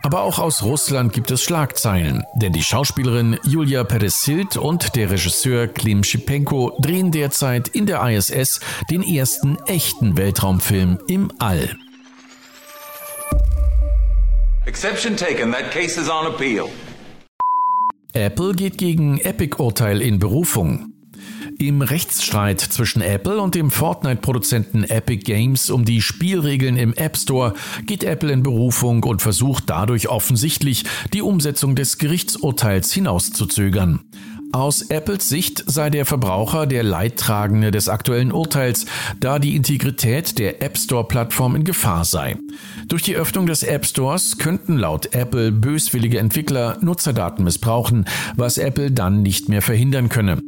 Aber 0.05 0.24
auch 0.24 0.38
aus 0.38 0.63
Russland 0.63 1.13
gibt 1.13 1.31
es 1.31 1.41
Schlagzeilen, 1.41 2.24
denn 2.36 2.51
die 2.51 2.62
Schauspielerin 2.62 3.39
Julia 3.45 3.86
Peresild 3.86 4.57
und 4.57 4.98
der 4.98 5.10
Regisseur 5.10 5.67
Klim 5.67 6.03
Schipenko 6.03 6.77
drehen 6.81 7.12
derzeit 7.12 7.69
in 7.69 7.86
der 7.86 8.05
ISS 8.10 8.60
den 8.91 9.01
ersten 9.01 9.57
echten 9.65 10.17
Weltraumfilm 10.17 11.00
im 11.07 11.31
All. 11.39 11.77
Exception 14.65 15.15
taken, 15.15 15.53
that 15.53 15.72
case 15.72 16.00
is 16.00 16.10
on 16.10 16.27
appeal. 16.27 16.65
Apple 18.12 18.53
geht 18.53 18.77
gegen 18.77 19.19
Epic-Urteil 19.19 20.01
in 20.01 20.19
Berufung. 20.19 20.92
Im 21.65 21.82
Rechtsstreit 21.82 22.60
zwischen 22.60 23.01
Apple 23.01 23.39
und 23.39 23.55
dem 23.55 23.72
Fortnite-Produzenten 23.72 24.84
Epic 24.84 25.24
Games 25.24 25.70
um 25.70 25.86
die 25.86 26.01
Spielregeln 26.01 26.75
im 26.75 26.93
App 26.93 27.15
Store 27.15 27.53
geht 27.86 28.03
Apple 28.03 28.34
in 28.34 28.43
Berufung 28.43 29.01
und 29.05 29.22
versucht 29.22 29.70
dadurch 29.70 30.10
offensichtlich, 30.10 30.84
die 31.13 31.22
Umsetzung 31.22 31.75
des 31.75 32.00
Gerichtsurteils 32.00 32.91
hinauszuzögern. 32.91 34.01
Aus 34.51 34.82
Apples 34.82 35.29
Sicht 35.29 35.63
sei 35.65 35.89
der 35.89 36.05
Verbraucher 36.05 36.67
der 36.67 36.84
Leidtragende 36.84 37.72
des 37.72 37.88
aktuellen 37.88 38.34
Urteils, 38.34 38.86
da 39.22 39.39
die 39.39 39.55
Integrität 39.55 40.39
der 40.39 40.62
App 40.62 40.77
Store-Plattform 40.77 41.55
in 41.55 41.63
Gefahr 41.63 42.03
sei. 42.03 42.36
Durch 42.89 43.03
die 43.03 43.15
Öffnung 43.15 43.46
des 43.46 43.63
App 43.63 43.86
Stores 43.86 44.38
könnten 44.38 44.77
laut 44.77 45.15
Apple 45.15 45.53
böswillige 45.53 46.20
Entwickler 46.20 46.77
Nutzerdaten 46.82 47.46
missbrauchen, 47.46 48.03
was 48.36 48.58
Apple 48.58 48.91
dann 48.91 49.22
nicht 49.22 49.48
mehr 49.48 49.62
verhindern 49.62 50.10
könne. 50.10 50.41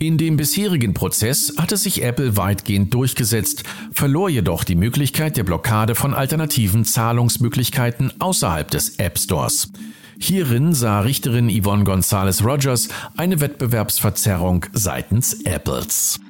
In 0.00 0.16
dem 0.16 0.36
bisherigen 0.36 0.94
Prozess 0.94 1.54
hatte 1.56 1.76
sich 1.76 2.04
Apple 2.04 2.36
weitgehend 2.36 2.94
durchgesetzt, 2.94 3.64
verlor 3.92 4.28
jedoch 4.28 4.62
die 4.62 4.76
Möglichkeit 4.76 5.36
der 5.36 5.42
Blockade 5.42 5.96
von 5.96 6.14
alternativen 6.14 6.84
Zahlungsmöglichkeiten 6.84 8.12
außerhalb 8.20 8.70
des 8.70 9.00
App 9.00 9.18
Stores. 9.18 9.72
Hierin 10.20 10.72
sah 10.72 11.00
Richterin 11.00 11.50
Yvonne 11.50 11.82
Gonzalez 11.82 12.44
Rogers 12.44 12.88
eine 13.16 13.40
Wettbewerbsverzerrung 13.40 14.66
seitens 14.72 15.42
Apples. 15.44 16.20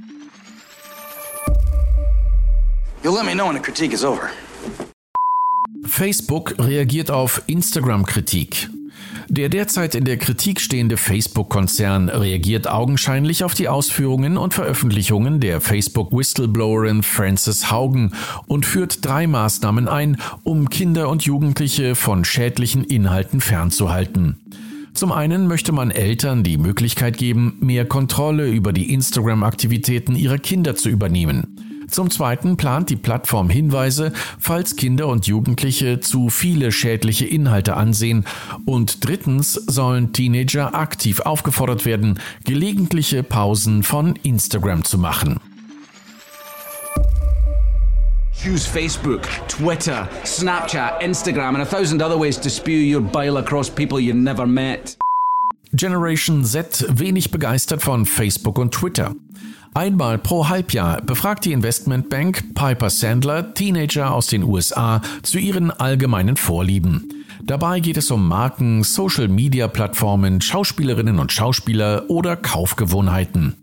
Facebook 5.84 6.54
reagiert 6.58 7.10
auf 7.10 7.42
Instagram-Kritik. 7.46 8.70
Der 9.30 9.50
derzeit 9.50 9.94
in 9.94 10.06
der 10.06 10.16
Kritik 10.16 10.58
stehende 10.58 10.96
Facebook-Konzern 10.96 12.08
reagiert 12.08 12.66
augenscheinlich 12.66 13.44
auf 13.44 13.52
die 13.52 13.68
Ausführungen 13.68 14.38
und 14.38 14.54
Veröffentlichungen 14.54 15.38
der 15.38 15.60
Facebook-Whistleblowerin 15.60 17.02
Frances 17.02 17.70
Haugen 17.70 18.14
und 18.46 18.64
führt 18.64 19.04
drei 19.04 19.26
Maßnahmen 19.26 19.86
ein, 19.86 20.16
um 20.44 20.70
Kinder 20.70 21.10
und 21.10 21.24
Jugendliche 21.24 21.94
von 21.94 22.24
schädlichen 22.24 22.84
Inhalten 22.84 23.42
fernzuhalten. 23.42 24.38
Zum 24.94 25.12
einen 25.12 25.46
möchte 25.46 25.72
man 25.72 25.90
Eltern 25.90 26.42
die 26.42 26.56
Möglichkeit 26.56 27.18
geben, 27.18 27.58
mehr 27.60 27.84
Kontrolle 27.84 28.48
über 28.48 28.72
die 28.72 28.92
Instagram-Aktivitäten 28.94 30.16
ihrer 30.16 30.38
Kinder 30.38 30.74
zu 30.74 30.88
übernehmen. 30.88 31.67
Zum 31.90 32.10
Zweiten 32.10 32.56
plant 32.56 32.90
die 32.90 32.96
Plattform 32.96 33.50
Hinweise, 33.50 34.12
falls 34.38 34.76
Kinder 34.76 35.08
und 35.08 35.26
Jugendliche 35.26 36.00
zu 36.00 36.28
viele 36.28 36.70
schädliche 36.72 37.26
Inhalte 37.26 37.76
ansehen. 37.76 38.24
Und 38.66 39.06
drittens 39.06 39.54
sollen 39.54 40.12
Teenager 40.12 40.74
aktiv 40.74 41.20
aufgefordert 41.20 41.86
werden, 41.86 42.18
gelegentliche 42.44 43.22
Pausen 43.22 43.82
von 43.82 44.16
Instagram 44.22 44.84
zu 44.84 44.98
machen. 44.98 45.40
Use 48.46 48.68
Facebook, 48.68 49.22
Twitter, 49.48 50.08
Snapchat, 50.24 51.02
Instagram 51.02 51.56
and 51.56 51.62
a 51.62 51.66
thousand 51.66 52.00
other 52.02 52.18
ways 52.18 52.38
to 52.38 52.48
spew 52.48 52.78
your 52.78 53.00
bile 53.00 53.36
across 53.36 53.68
people 53.68 53.98
you 53.98 54.14
never 54.14 54.46
met. 54.46 54.96
Generation 55.72 56.44
Z 56.44 56.86
wenig 56.88 57.30
begeistert 57.30 57.82
von 57.82 58.06
Facebook 58.06 58.58
und 58.58 58.72
Twitter. 58.72 59.14
Einmal 59.74 60.18
pro 60.18 60.48
Halbjahr 60.48 61.00
befragt 61.02 61.44
die 61.44 61.52
Investmentbank 61.52 62.54
Piper 62.54 62.90
Sandler 62.90 63.54
Teenager 63.54 64.12
aus 64.12 64.26
den 64.26 64.42
USA 64.42 65.00
zu 65.22 65.38
ihren 65.38 65.70
allgemeinen 65.70 66.36
Vorlieben. 66.36 67.24
Dabei 67.42 67.80
geht 67.80 67.96
es 67.96 68.10
um 68.10 68.26
Marken, 68.28 68.82
Social-Media-Plattformen, 68.82 70.40
Schauspielerinnen 70.40 71.18
und 71.18 71.32
Schauspieler 71.32 72.04
oder 72.08 72.36
Kaufgewohnheiten. 72.36 73.54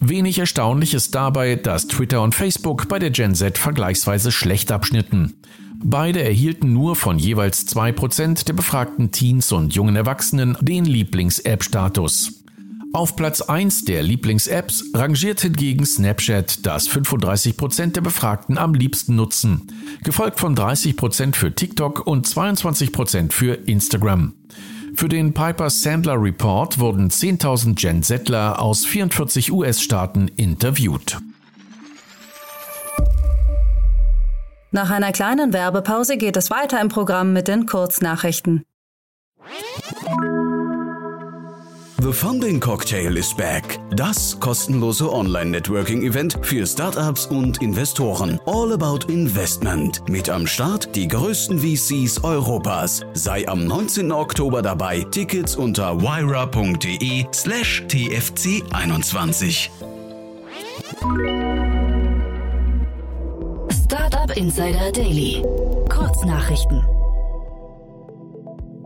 Wenig 0.00 0.38
erstaunlich 0.38 0.94
ist 0.94 1.14
dabei, 1.14 1.56
dass 1.56 1.86
Twitter 1.86 2.22
und 2.22 2.34
Facebook 2.34 2.88
bei 2.88 2.98
der 2.98 3.10
Gen 3.10 3.34
Z 3.34 3.58
vergleichsweise 3.58 4.32
schlecht 4.32 4.72
abschnitten. 4.72 5.34
Beide 5.82 6.22
erhielten 6.22 6.72
nur 6.72 6.96
von 6.96 7.18
jeweils 7.18 7.66
2% 7.68 8.46
der 8.46 8.52
befragten 8.54 9.12
Teens 9.12 9.52
und 9.52 9.74
jungen 9.74 9.96
Erwachsenen 9.96 10.56
den 10.60 10.86
Lieblings-App-Status. 10.86 12.39
Auf 12.92 13.14
Platz 13.14 13.40
1 13.40 13.84
der 13.84 14.02
Lieblings-Apps 14.02 14.84
rangiert 14.94 15.40
hingegen 15.42 15.86
Snapchat, 15.86 16.66
das 16.66 16.88
35% 16.90 17.92
der 17.92 18.00
Befragten 18.00 18.58
am 18.58 18.74
liebsten 18.74 19.14
nutzen, 19.14 19.72
gefolgt 20.02 20.40
von 20.40 20.56
30% 20.56 21.36
für 21.36 21.54
TikTok 21.54 22.04
und 22.04 22.26
22% 22.26 23.30
für 23.30 23.54
Instagram. 23.68 24.34
Für 24.96 25.08
den 25.08 25.32
Piper 25.32 25.70
Sandler 25.70 26.20
Report 26.20 26.80
wurden 26.80 27.10
10.000 27.10 27.80
Gen 27.80 28.02
Zler 28.02 28.60
aus 28.60 28.84
44 28.84 29.52
US-Staaten 29.52 30.26
interviewt. 30.36 31.18
Nach 34.72 34.90
einer 34.90 35.12
kleinen 35.12 35.52
Werbepause 35.52 36.16
geht 36.16 36.36
es 36.36 36.50
weiter 36.50 36.80
im 36.80 36.88
Programm 36.88 37.32
mit 37.32 37.46
den 37.46 37.66
Kurznachrichten. 37.66 38.64
The 42.00 42.14
Funding 42.14 42.58
Cocktail 42.60 43.18
is 43.18 43.34
back. 43.34 43.78
Das 43.90 44.40
kostenlose 44.40 45.12
Online-Networking-Event 45.12 46.38
für 46.40 46.66
Startups 46.66 47.26
und 47.26 47.60
Investoren. 47.60 48.40
All 48.46 48.72
about 48.72 49.12
Investment. 49.12 50.08
Mit 50.08 50.30
am 50.30 50.46
Start 50.46 50.96
die 50.96 51.06
größten 51.06 51.58
VCs 51.58 52.24
Europas. 52.24 53.02
Sei 53.12 53.46
am 53.46 53.66
19. 53.66 54.12
Oktober 54.12 54.62
dabei. 54.62 55.04
Tickets 55.10 55.56
unter 55.56 56.00
wyra.de 56.00 57.26
slash 57.32 57.82
tfc21. 57.88 59.68
Startup 63.84 64.34
Insider 64.38 64.90
Daily. 64.90 65.42
Kurznachrichten. 65.90 66.82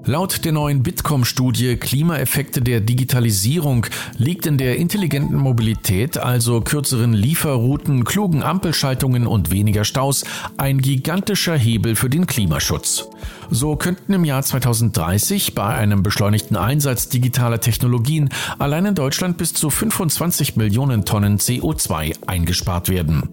Laut 0.07 0.45
der 0.45 0.53
neuen 0.53 0.83
Bitkom-Studie 0.83 1.77
Klimaeffekte 1.77 2.61
der 2.61 2.81
Digitalisierung 2.81 3.87
liegt 4.19 4.45
in 4.45 4.59
der 4.59 4.77
intelligenten 4.77 5.37
Mobilität, 5.37 6.19
also 6.19 6.61
kürzeren 6.61 7.15
Lieferrouten, 7.15 8.05
klugen 8.05 8.43
Ampelschaltungen 8.43 9.27
und 9.27 9.51
weniger 9.51 9.85
Staus, 9.85 10.25
ein 10.59 10.83
gigantischer 10.83 11.57
Hebel 11.57 11.97
für 11.97 12.11
den 12.11 12.27
Klimaschutz. 12.27 13.09
So 13.51 13.77
könnten 13.77 14.13
im 14.13 14.27
Jahr 14.27 14.43
2030 14.43 15.55
bei 15.55 15.75
einem 15.75 16.03
beschleunigten 16.03 16.59
Einsatz 16.59 17.09
digitaler 17.09 17.61
Technologien 17.61 18.29
allein 18.59 18.85
in 18.85 18.95
Deutschland 18.95 19.39
bis 19.39 19.55
zu 19.55 19.71
25 19.71 20.57
Millionen 20.57 21.07
Tonnen 21.07 21.39
CO2 21.39 22.27
eingespart 22.27 22.91
werden. 22.91 23.31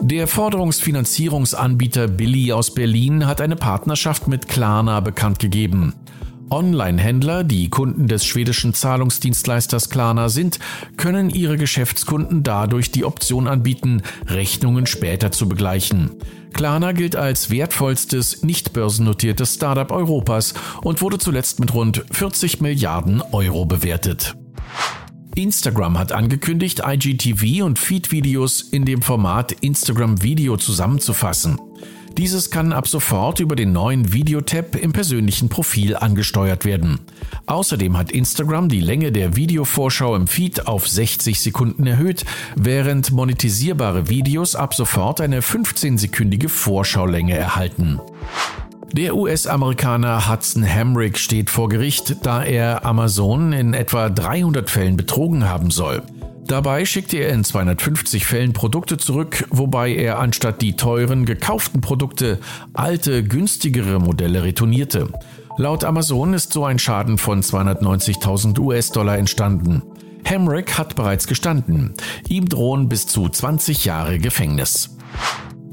Der 0.00 0.26
Forderungsfinanzierungsanbieter 0.26 2.08
Billy 2.08 2.52
aus 2.52 2.74
Berlin 2.74 3.26
hat 3.26 3.40
eine 3.40 3.56
Partnerschaft 3.56 4.28
mit 4.28 4.48
Klarna 4.48 5.00
bekannt 5.00 5.38
gegeben. 5.38 5.94
Online-Händler, 6.50 7.42
die 7.42 7.70
Kunden 7.70 8.06
des 8.06 8.24
schwedischen 8.24 8.74
Zahlungsdienstleisters 8.74 9.90
Klarna 9.90 10.28
sind, 10.28 10.58
können 10.96 11.30
ihre 11.30 11.56
Geschäftskunden 11.56 12.42
dadurch 12.42 12.90
die 12.90 13.04
Option 13.04 13.48
anbieten, 13.48 14.02
Rechnungen 14.26 14.86
später 14.86 15.32
zu 15.32 15.48
begleichen. 15.48 16.10
Klarna 16.52 16.92
gilt 16.92 17.16
als 17.16 17.50
wertvollstes 17.50 18.42
nicht 18.42 18.72
börsennotiertes 18.72 19.54
Startup 19.54 19.90
Europas 19.90 20.54
und 20.82 21.02
wurde 21.02 21.18
zuletzt 21.18 21.60
mit 21.60 21.74
rund 21.74 22.04
40 22.10 22.60
Milliarden 22.60 23.22
Euro 23.32 23.64
bewertet. 23.64 24.36
Instagram 25.34 25.98
hat 25.98 26.12
angekündigt, 26.12 26.82
IGTV 26.86 27.64
und 27.64 27.78
Feed-Videos 27.78 28.62
in 28.62 28.84
dem 28.84 29.02
Format 29.02 29.52
Instagram 29.52 30.22
Video 30.22 30.56
zusammenzufassen. 30.56 31.58
Dieses 32.16 32.52
kann 32.52 32.72
ab 32.72 32.86
sofort 32.86 33.40
über 33.40 33.56
den 33.56 33.72
neuen 33.72 34.12
Videotab 34.12 34.76
im 34.76 34.92
persönlichen 34.92 35.48
Profil 35.48 35.96
angesteuert 35.96 36.64
werden. 36.64 37.00
Außerdem 37.46 37.96
hat 37.96 38.12
Instagram 38.12 38.68
die 38.68 38.80
Länge 38.80 39.10
der 39.10 39.34
Videovorschau 39.34 40.14
im 40.14 40.28
Feed 40.28 40.68
auf 40.68 40.86
60 40.86 41.40
Sekunden 41.40 41.84
erhöht, 41.88 42.24
während 42.54 43.10
monetisierbare 43.10 44.08
Videos 44.08 44.54
ab 44.54 44.74
sofort 44.74 45.20
eine 45.20 45.40
15-sekündige 45.40 46.48
Vorschaulänge 46.48 47.36
erhalten. 47.36 47.98
Der 48.96 49.16
US-Amerikaner 49.16 50.30
Hudson 50.30 50.64
Hamrick 50.64 51.18
steht 51.18 51.50
vor 51.50 51.68
Gericht, 51.68 52.24
da 52.24 52.44
er 52.44 52.86
Amazon 52.86 53.52
in 53.52 53.74
etwa 53.74 54.08
300 54.08 54.70
Fällen 54.70 54.96
betrogen 54.96 55.48
haben 55.48 55.72
soll. 55.72 56.02
Dabei 56.46 56.84
schickte 56.84 57.16
er 57.16 57.30
in 57.30 57.42
250 57.42 58.24
Fällen 58.24 58.52
Produkte 58.52 58.96
zurück, 58.96 59.48
wobei 59.50 59.92
er 59.92 60.20
anstatt 60.20 60.62
die 60.62 60.76
teuren 60.76 61.24
gekauften 61.24 61.80
Produkte 61.80 62.38
alte, 62.72 63.24
günstigere 63.24 63.98
Modelle 63.98 64.44
retournierte. 64.44 65.08
Laut 65.58 65.82
Amazon 65.82 66.32
ist 66.32 66.52
so 66.52 66.64
ein 66.64 66.78
Schaden 66.78 67.18
von 67.18 67.42
290.000 67.42 68.60
US-Dollar 68.60 69.18
entstanden. 69.18 69.82
Hamrick 70.24 70.78
hat 70.78 70.94
bereits 70.94 71.26
gestanden. 71.26 71.94
Ihm 72.28 72.48
drohen 72.48 72.88
bis 72.88 73.08
zu 73.08 73.28
20 73.28 73.86
Jahre 73.86 74.20
Gefängnis. 74.20 74.96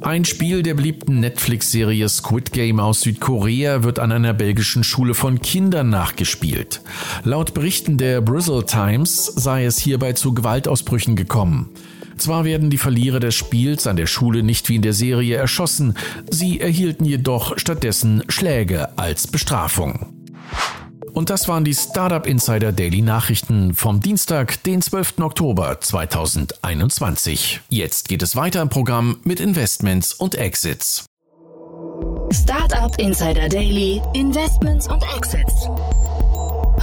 Ein 0.01 0.25
Spiel 0.25 0.63
der 0.63 0.73
beliebten 0.73 1.19
Netflix-Serie 1.19 2.09
Squid 2.09 2.51
Game 2.51 2.79
aus 2.79 3.01
Südkorea 3.01 3.83
wird 3.83 3.99
an 3.99 4.11
einer 4.11 4.33
belgischen 4.33 4.83
Schule 4.83 5.13
von 5.13 5.39
Kindern 5.41 5.91
nachgespielt. 5.91 6.81
Laut 7.23 7.53
Berichten 7.53 7.99
der 7.99 8.19
Bristol 8.21 8.65
Times 8.65 9.25
sei 9.27 9.65
es 9.65 9.77
hierbei 9.77 10.13
zu 10.13 10.33
Gewaltausbrüchen 10.33 11.15
gekommen. 11.15 11.69
Zwar 12.17 12.45
werden 12.45 12.71
die 12.71 12.79
Verlierer 12.79 13.19
des 13.19 13.35
Spiels 13.35 13.85
an 13.85 13.95
der 13.95 14.07
Schule 14.07 14.41
nicht 14.41 14.69
wie 14.69 14.75
in 14.75 14.81
der 14.81 14.93
Serie 14.93 15.37
erschossen, 15.37 15.95
sie 16.31 16.59
erhielten 16.59 17.05
jedoch 17.05 17.59
stattdessen 17.59 18.23
Schläge 18.27 18.97
als 18.97 19.27
Bestrafung. 19.27 20.13
Und 21.13 21.29
das 21.29 21.47
waren 21.47 21.63
die 21.65 21.73
Startup 21.73 22.25
Insider 22.25 22.71
Daily 22.71 23.01
Nachrichten 23.01 23.73
vom 23.73 23.99
Dienstag, 23.99 24.63
den 24.63 24.81
12. 24.81 25.19
Oktober 25.19 25.79
2021. 25.79 27.61
Jetzt 27.69 28.07
geht 28.07 28.21
es 28.21 28.35
weiter 28.35 28.61
im 28.61 28.69
Programm 28.69 29.19
mit 29.23 29.39
Investments 29.39 30.13
und 30.13 30.35
Exits. 30.35 31.05
Startup 32.31 32.97
Insider 32.97 33.49
Daily, 33.49 34.01
Investments 34.13 34.87
und 34.87 35.03
Exits. 35.17 35.67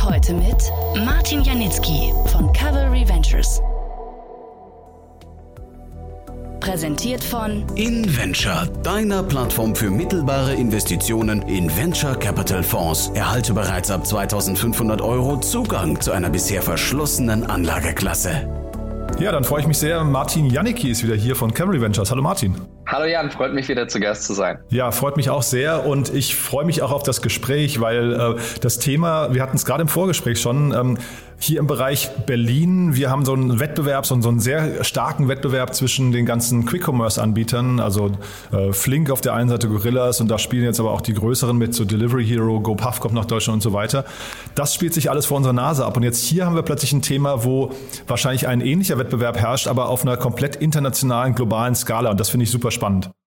Heute 0.02 0.34
mit 0.34 0.72
Martin 1.06 1.42
Janicki 1.42 2.12
von 2.26 2.52
Cavalry 2.52 3.08
Ventures. 3.08 3.62
Präsentiert 6.60 7.22
von 7.22 7.64
InVenture, 7.76 8.68
deiner 8.82 9.22
Plattform 9.22 9.74
für 9.74 9.90
mittelbare 9.90 10.54
Investitionen 10.54 11.42
in 11.42 11.74
Venture 11.76 12.14
Capital 12.14 12.62
Fonds. 12.62 13.10
Erhalte 13.14 13.54
bereits 13.54 13.90
ab 13.90 14.06
2500 14.06 15.00
Euro 15.00 15.38
Zugang 15.40 16.00
zu 16.00 16.12
einer 16.12 16.30
bisher 16.30 16.62
verschlossenen 16.62 17.44
Anlageklasse. 17.44 18.48
Ja, 19.18 19.32
dann 19.32 19.44
freue 19.44 19.62
ich 19.62 19.66
mich 19.66 19.78
sehr. 19.78 20.04
Martin 20.04 20.50
Janicki 20.50 20.90
ist 20.90 21.02
wieder 21.02 21.14
hier 21.14 21.34
von 21.34 21.52
Cavalry 21.52 21.80
Ventures. 21.80 22.10
Hallo 22.10 22.22
Martin. 22.22 22.54
Hallo 22.90 23.04
Jan, 23.04 23.30
freut 23.30 23.52
mich 23.52 23.68
wieder 23.68 23.86
zu 23.86 24.00
Gast 24.00 24.24
zu 24.24 24.32
sein. 24.32 24.60
Ja, 24.70 24.90
freut 24.92 25.18
mich 25.18 25.28
auch 25.28 25.42
sehr 25.42 25.84
und 25.84 26.08
ich 26.14 26.34
freue 26.36 26.64
mich 26.64 26.80
auch 26.80 26.90
auf 26.90 27.02
das 27.02 27.20
Gespräch, 27.20 27.82
weil 27.82 28.14
äh, 28.14 28.34
das 28.62 28.78
Thema, 28.78 29.34
wir 29.34 29.42
hatten 29.42 29.58
es 29.58 29.66
gerade 29.66 29.82
im 29.82 29.88
Vorgespräch 29.88 30.40
schon, 30.40 30.72
ähm, 30.72 30.98
hier 31.40 31.60
im 31.60 31.68
Bereich 31.68 32.10
Berlin, 32.26 32.96
wir 32.96 33.10
haben 33.10 33.24
so 33.24 33.32
einen 33.32 33.60
Wettbewerb, 33.60 34.06
so 34.06 34.14
einen, 34.14 34.40
sehr 34.40 34.82
starken 34.82 35.28
Wettbewerb 35.28 35.72
zwischen 35.72 36.10
den 36.10 36.26
ganzen 36.26 36.66
Quick-Commerce-Anbietern, 36.66 37.78
also 37.78 38.10
äh, 38.50 38.72
Flink 38.72 39.10
auf 39.10 39.20
der 39.20 39.34
einen 39.34 39.48
Seite 39.48 39.68
Gorillas 39.68 40.20
und 40.20 40.28
da 40.28 40.38
spielen 40.38 40.64
jetzt 40.64 40.80
aber 40.80 40.90
auch 40.90 41.00
die 41.00 41.14
größeren 41.14 41.56
mit, 41.56 41.74
so 41.74 41.84
Delivery 41.84 42.26
Hero, 42.26 42.58
GoPuff 42.58 42.98
kommt 42.98 43.14
nach 43.14 43.26
Deutschland 43.26 43.56
und 43.56 43.60
so 43.60 43.72
weiter. 43.72 44.04
Das 44.56 44.74
spielt 44.74 44.94
sich 44.94 45.10
alles 45.10 45.26
vor 45.26 45.36
unserer 45.36 45.52
Nase 45.52 45.84
ab 45.84 45.96
und 45.96 46.02
jetzt 46.02 46.24
hier 46.24 46.44
haben 46.44 46.56
wir 46.56 46.62
plötzlich 46.62 46.92
ein 46.92 47.02
Thema, 47.02 47.44
wo 47.44 47.70
wahrscheinlich 48.08 48.48
ein 48.48 48.60
ähnlicher 48.60 48.98
Wettbewerb 48.98 49.36
herrscht, 49.36 49.68
aber 49.68 49.90
auf 49.90 50.02
einer 50.02 50.16
komplett 50.16 50.56
internationalen, 50.56 51.34
globalen 51.34 51.76
Skala 51.76 52.10
und 52.10 52.18
das 52.18 52.30
finde 52.30 52.44
ich 52.44 52.50
super 52.50 52.70
spannend. 52.72 52.77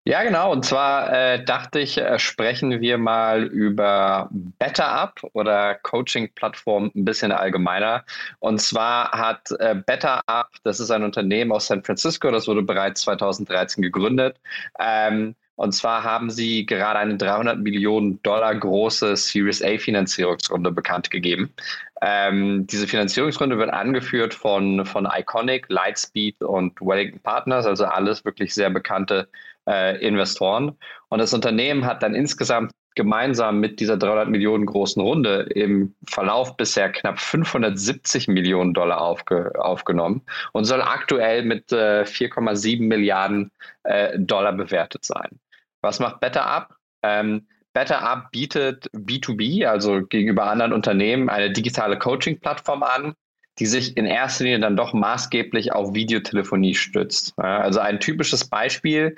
Ja, 0.03 0.23
genau. 0.23 0.51
Und 0.51 0.65
zwar 0.65 1.13
äh, 1.13 1.45
dachte 1.45 1.79
ich, 1.79 1.97
äh, 1.99 2.17
sprechen 2.17 2.81
wir 2.81 2.97
mal 2.97 3.43
über 3.43 4.29
BetterUp 4.31 5.29
oder 5.33 5.75
Coaching-Plattform 5.75 6.91
ein 6.95 7.05
bisschen 7.05 7.31
allgemeiner. 7.31 8.03
Und 8.39 8.59
zwar 8.59 9.11
hat 9.11 9.51
äh, 9.59 9.75
BetterUp, 9.75 10.47
das 10.63 10.79
ist 10.79 10.89
ein 10.89 11.03
Unternehmen 11.03 11.51
aus 11.51 11.67
San 11.67 11.83
Francisco, 11.83 12.31
das 12.31 12.47
wurde 12.47 12.63
bereits 12.63 13.01
2013 13.01 13.83
gegründet. 13.83 14.39
Ähm, 14.79 15.35
und 15.55 15.73
zwar 15.73 16.03
haben 16.03 16.31
sie 16.31 16.65
gerade 16.65 16.97
eine 16.97 17.17
300 17.17 17.59
Millionen 17.59 18.19
Dollar 18.23 18.55
große 18.55 19.15
Series 19.15 19.61
A 19.61 19.77
Finanzierungsrunde 19.77 20.71
bekannt 20.71 21.11
gegeben. 21.11 21.53
Ähm, 22.01 22.65
diese 22.67 22.87
Finanzierungsrunde 22.87 23.57
wird 23.57 23.69
angeführt 23.71 24.33
von, 24.33 24.85
von 24.85 25.07
Iconic, 25.11 25.67
Lightspeed 25.69 26.41
und 26.41 26.79
Wellington 26.81 27.21
Partners, 27.21 27.65
also 27.67 27.85
alles 27.85 28.25
wirklich 28.25 28.53
sehr 28.53 28.71
bekannte 28.71 29.29
äh, 29.67 30.03
Investoren. 30.05 30.77
Und 31.09 31.19
das 31.19 31.33
Unternehmen 31.33 31.85
hat 31.85 32.01
dann 32.01 32.15
insgesamt 32.15 32.71
gemeinsam 32.95 33.59
mit 33.59 33.79
dieser 33.79 33.97
300 33.97 34.29
Millionen 34.29 34.65
großen 34.65 35.01
Runde 35.01 35.47
im 35.53 35.95
Verlauf 36.09 36.57
bisher 36.57 36.91
knapp 36.91 37.19
570 37.19 38.27
Millionen 38.27 38.73
Dollar 38.73 38.99
aufge, 38.99 39.53
aufgenommen 39.57 40.23
und 40.51 40.65
soll 40.65 40.81
aktuell 40.81 41.43
mit 41.43 41.71
äh, 41.71 42.03
4,7 42.03 42.81
Milliarden 42.87 43.51
äh, 43.83 44.19
Dollar 44.19 44.53
bewertet 44.53 45.05
sein. 45.05 45.39
Was 45.81 45.99
macht 45.99 46.19
BetterUp? 46.19 46.75
Ähm, 47.03 47.47
BetterUp 47.73 48.31
bietet 48.31 48.87
B2B, 48.93 49.65
also 49.65 50.01
gegenüber 50.05 50.45
anderen 50.45 50.73
Unternehmen, 50.73 51.29
eine 51.29 51.51
digitale 51.51 51.97
Coaching-Plattform 51.97 52.83
an, 52.83 53.13
die 53.59 53.65
sich 53.65 53.95
in 53.97 54.05
erster 54.05 54.45
Linie 54.45 54.59
dann 54.59 54.77
doch 54.77 54.93
maßgeblich 54.93 55.73
auf 55.73 55.93
Videotelefonie 55.93 56.73
stützt. 56.73 57.37
Also 57.37 57.79
ein 57.79 57.99
typisches 57.99 58.45
Beispiel 58.45 59.15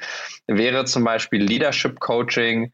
wäre 0.47 0.85
zum 0.85 1.03
Beispiel 1.03 1.41
Leadership 1.41 1.99
Coaching 1.99 2.71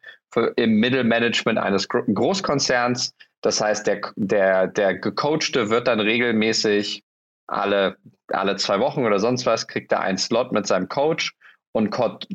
im 0.56 0.80
Mittelmanagement 0.80 1.58
eines 1.58 1.88
Großkonzerns. 1.88 3.14
Das 3.42 3.62
heißt, 3.62 3.88
der, 3.88 4.02
der, 4.16 4.68
der 4.68 4.96
Gecoachte 4.96 5.70
wird 5.70 5.88
dann 5.88 6.00
regelmäßig 6.00 7.04
alle, 7.48 7.98
alle 8.28 8.56
zwei 8.58 8.80
Wochen 8.80 9.06
oder 9.06 9.20
sonst 9.20 9.46
was, 9.46 9.68
kriegt 9.68 9.92
er 9.92 10.02
einen 10.02 10.18
Slot 10.18 10.52
mit 10.52 10.68
seinem 10.68 10.88
Coach 10.88 11.34
und 11.72 11.92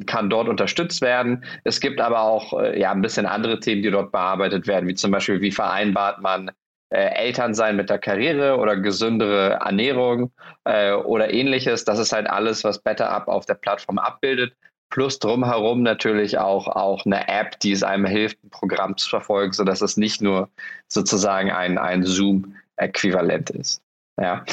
kann 0.06 0.30
dort 0.30 0.48
unterstützt 0.48 1.00
werden. 1.00 1.44
Es 1.64 1.80
gibt 1.80 2.00
aber 2.00 2.20
auch 2.20 2.60
äh, 2.60 2.78
ja, 2.78 2.92
ein 2.92 3.02
bisschen 3.02 3.26
andere 3.26 3.60
Themen, 3.60 3.82
die 3.82 3.90
dort 3.90 4.12
bearbeitet 4.12 4.66
werden, 4.66 4.88
wie 4.88 4.94
zum 4.94 5.10
Beispiel, 5.10 5.40
wie 5.40 5.50
vereinbart 5.50 6.20
man 6.20 6.50
äh, 6.90 7.14
Eltern 7.14 7.54
sein 7.54 7.76
mit 7.76 7.90
der 7.90 7.98
Karriere 7.98 8.56
oder 8.56 8.76
gesündere 8.76 9.54
Ernährung 9.54 10.30
äh, 10.64 10.92
oder 10.92 11.32
ähnliches. 11.32 11.84
Das 11.84 11.98
ist 11.98 12.12
halt 12.12 12.28
alles, 12.28 12.62
was 12.62 12.78
BetterUp 12.78 13.26
auf 13.26 13.46
der 13.46 13.54
Plattform 13.54 13.98
abbildet. 13.98 14.54
Plus 14.90 15.18
drumherum 15.18 15.82
natürlich 15.82 16.38
auch, 16.38 16.68
auch 16.68 17.04
eine 17.04 17.26
App, 17.26 17.58
die 17.58 17.72
es 17.72 17.82
einem 17.82 18.04
hilft, 18.04 18.38
ein 18.44 18.50
Programm 18.50 18.96
zu 18.96 19.08
verfolgen, 19.08 19.52
sodass 19.52 19.82
es 19.82 19.96
nicht 19.96 20.22
nur 20.22 20.48
sozusagen 20.86 21.50
ein, 21.50 21.78
ein 21.78 22.04
Zoom-Äquivalent 22.04 23.50
ist. 23.50 23.82
Ja. 24.20 24.44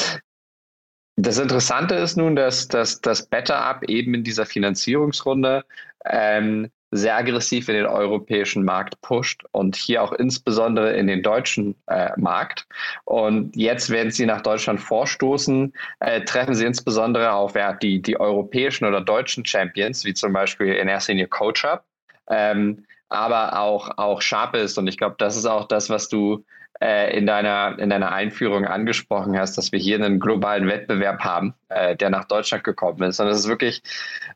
Das 1.17 1.37
Interessante 1.37 1.95
ist 1.95 2.17
nun, 2.17 2.35
dass, 2.35 2.67
das 2.67 3.27
BetterUp 3.27 3.83
eben 3.83 4.13
in 4.13 4.23
dieser 4.23 4.45
Finanzierungsrunde 4.45 5.65
ähm, 6.05 6.71
sehr 6.91 7.15
aggressiv 7.15 7.69
in 7.69 7.75
den 7.75 7.85
europäischen 7.85 8.65
Markt 8.65 8.99
pusht 9.01 9.43
und 9.51 9.77
hier 9.77 10.03
auch 10.03 10.11
insbesondere 10.11 10.93
in 10.93 11.07
den 11.07 11.23
deutschen 11.23 11.75
äh, 11.87 12.09
Markt. 12.17 12.67
Und 13.05 13.55
jetzt, 13.55 13.89
wenn 13.89 14.11
sie 14.11 14.25
nach 14.25 14.41
Deutschland 14.41 14.81
vorstoßen, 14.81 15.73
äh, 16.01 16.21
treffen 16.25 16.53
sie 16.53 16.65
insbesondere 16.65 17.31
auf 17.31 17.55
ja, 17.55 17.73
die, 17.73 18.01
die 18.01 18.19
europäischen 18.19 18.85
oder 18.85 18.99
deutschen 18.99 19.45
Champions, 19.45 20.03
wie 20.03 20.13
zum 20.13 20.33
Beispiel 20.33 20.73
in 20.73 20.89
erster 20.89 21.13
Linie 21.13 21.27
CoachUp, 21.27 21.83
ähm, 22.29 22.85
aber 23.07 23.59
auch, 23.59 23.97
auch 23.97 24.21
Sharpest. 24.21 24.77
Und 24.77 24.87
ich 24.87 24.97
glaube, 24.97 25.15
das 25.17 25.37
ist 25.37 25.45
auch 25.45 25.67
das, 25.67 25.89
was 25.89 26.09
du 26.09 26.43
in, 26.81 27.27
deiner, 27.27 27.77
in 27.77 27.89
deiner 27.89 28.11
Einführung 28.11 28.65
angesprochen 28.65 29.37
hast, 29.37 29.57
dass 29.57 29.71
wir 29.71 29.79
hier 29.79 29.97
einen 29.97 30.19
globalen 30.19 30.67
Wettbewerb 30.67 31.19
haben, 31.19 31.53
äh, 31.69 31.95
der 31.95 32.09
nach 32.09 32.25
Deutschland 32.25 32.63
gekommen 32.63 33.03
ist. 33.03 33.19
Und 33.19 33.27
das 33.27 33.39
ist 33.39 33.47
wirklich 33.47 33.83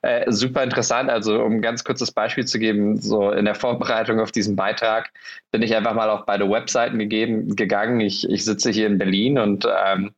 äh, 0.03 0.31
super 0.31 0.63
interessant. 0.63 1.09
Also, 1.09 1.41
um 1.43 1.53
ein 1.53 1.61
ganz 1.61 1.83
kurzes 1.83 2.11
Beispiel 2.11 2.45
zu 2.45 2.59
geben, 2.59 3.01
so 3.01 3.31
in 3.31 3.45
der 3.45 3.55
Vorbereitung 3.55 4.19
auf 4.19 4.31
diesen 4.31 4.55
Beitrag 4.55 5.11
bin 5.51 5.63
ich 5.63 5.75
einfach 5.75 5.95
mal 5.95 6.09
auf 6.09 6.25
beide 6.25 6.49
Webseiten 6.49 6.99
gegeben, 6.99 7.55
gegangen. 7.55 7.99
Ich, 7.99 8.29
ich 8.29 8.45
sitze 8.45 8.69
hier 8.69 8.87
in 8.87 8.99
Berlin 8.99 9.39
und 9.39 9.67
ähm, 9.87 10.11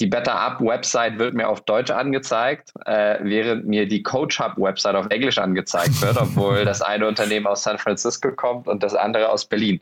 die 0.00 0.06
Better 0.06 0.38
Up 0.38 0.60
Website 0.60 1.18
wird 1.18 1.34
mir 1.34 1.48
auf 1.48 1.62
Deutsch 1.62 1.90
angezeigt, 1.90 2.70
äh, 2.84 3.16
während 3.22 3.66
mir 3.66 3.88
die 3.88 4.02
Coach 4.02 4.38
Hub 4.38 4.58
Website 4.58 4.94
auf 4.94 5.06
Englisch 5.08 5.38
angezeigt 5.38 6.02
wird, 6.02 6.18
obwohl 6.20 6.64
das 6.64 6.82
eine 6.82 7.06
Unternehmen 7.06 7.46
aus 7.46 7.62
San 7.62 7.78
Francisco 7.78 8.30
kommt 8.32 8.68
und 8.68 8.82
das 8.82 8.94
andere 8.94 9.30
aus 9.30 9.46
Berlin. 9.46 9.80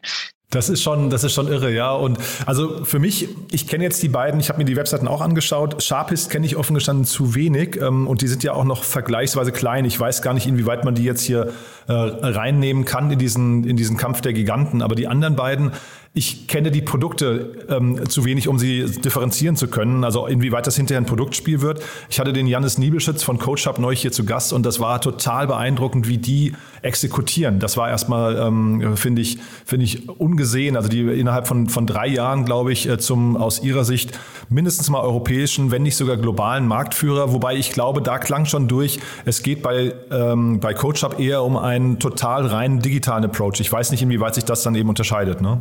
Das 0.51 0.69
ist 0.69 0.83
schon, 0.83 1.11
das 1.11 1.25
ist 1.25 1.33
schon 1.33 1.49
irre, 1.49 1.73
ja. 1.73 1.93
Und 1.93 2.19
also 2.47 2.85
für 2.85 3.01
mich, 3.01 3.29
ich 3.51 3.67
kenne 3.67 3.83
jetzt 3.83 4.01
die 4.05 4.09
beiden, 4.09 4.39
ich 4.39 4.49
habe 4.51 4.59
mir 4.59 4.65
die 4.65 4.77
Webseiten 4.77 5.09
auch 5.09 5.21
angeschaut. 5.21 5.83
Sharpist 5.83 6.31
kenne 6.31 6.47
ich 6.47 6.57
offen 6.57 6.75
gestanden 6.75 7.05
zu 7.05 7.35
wenig 7.35 7.81
ähm, 7.81 8.07
und 8.07 8.23
die 8.23 8.29
sind 8.29 8.45
ja 8.45 8.53
auch 8.53 8.65
noch 8.65 8.85
vergleichsweise 8.85 9.51
klein. 9.51 9.85
Ich 9.85 9.99
weiß 9.99 10.23
gar 10.23 10.33
nicht, 10.33 10.47
inwieweit 10.47 10.85
man 10.85 10.95
die 10.95 11.03
jetzt 11.03 11.23
hier 11.23 11.53
äh, 11.89 11.93
reinnehmen 11.93 12.85
kann 12.85 13.11
in 13.11 13.19
diesen, 13.19 13.65
in 13.65 13.77
diesen 13.77 13.97
Kampf 13.97 14.21
der 14.21 14.33
Giganten. 14.33 14.81
Aber 14.81 14.95
die 14.95 15.09
anderen 15.09 15.35
beiden, 15.35 15.73
ich 16.17 16.47
kenne 16.47 16.71
die 16.71 16.81
Produkte 16.81 17.67
ähm, 17.69 18.09
zu 18.09 18.25
wenig, 18.25 18.47
um 18.47 18.57
sie 18.57 18.85
differenzieren 18.85 19.57
zu 19.57 19.67
können. 19.67 20.05
Also 20.05 20.29
inwieweit 20.29 20.65
das 20.65 20.77
hinterher 20.77 21.01
ein 21.01 21.07
Produktspiel 21.07 21.61
wird. 21.61 21.83
Ich 22.09 22.21
hatte 22.21 22.33
den 22.33 22.47
Janis 22.47 22.79
Niebelschütz 22.79 23.25
von 23.25 23.39
Coach 23.39 23.67
Hub 23.67 23.81
neu 23.81 23.97
hier 23.97 24.13
zu 24.13 24.25
Gast 24.25 24.53
und 24.53 24.65
das 24.65 24.79
war 24.79 25.01
total 25.01 25.49
beeindruckend, 25.49 26.07
wie 26.07 26.19
die 26.19 26.55
exekutieren. 26.83 27.59
Das 27.59 27.77
war 27.77 27.89
erstmal, 27.89 28.37
ähm, 28.37 28.97
finde 28.97 29.23
ich, 29.23 29.39
finde 29.65 29.87
ich 29.87 30.09
ungesehen. 30.09 30.77
Also 30.77 30.89
die 30.89 31.01
innerhalb 31.01 31.49
von, 31.49 31.69
von 31.69 31.85
drei 31.85 32.07
Jahren, 32.07 32.45
glaube 32.45 32.73
ich, 32.73 32.89
äh, 32.89 32.97
zum 32.97 33.37
aus 33.37 33.61
ihrer 33.65 33.85
Sicht 33.85 34.17
mindestens 34.49 34.89
mal 34.91 35.01
europäischen, 35.01 35.73
wenn 35.73 35.83
nicht 35.83 35.97
sogar 35.97 36.17
globalen 36.17 36.69
Marktführer. 36.69 37.33
Wobei 37.33 37.57
ich 37.57 37.73
glaube, 37.73 38.03
da 38.03 38.19
klang 38.19 38.47
schon 38.47 38.69
durch, 38.69 39.01
es 39.25 39.43
geht 39.43 39.63
bei, 39.63 39.93
ähm, 40.13 40.61
bei 40.61 40.75
Coach 40.75 41.03
Hub 41.03 41.19
eher 41.19 41.43
um 41.43 41.57
einen 41.57 41.99
total 41.99 42.47
reinen 42.47 42.79
digitalen 42.79 43.25
Approach. 43.25 43.59
Ich 43.59 43.73
weiß 43.73 43.91
nicht, 43.91 44.03
inwieweit 44.03 44.37
sich 44.37 44.45
das 44.45 44.63
dann 44.63 44.77
eben 44.77 44.89
unterscheidet. 44.89 45.41
Ne? 45.41 45.61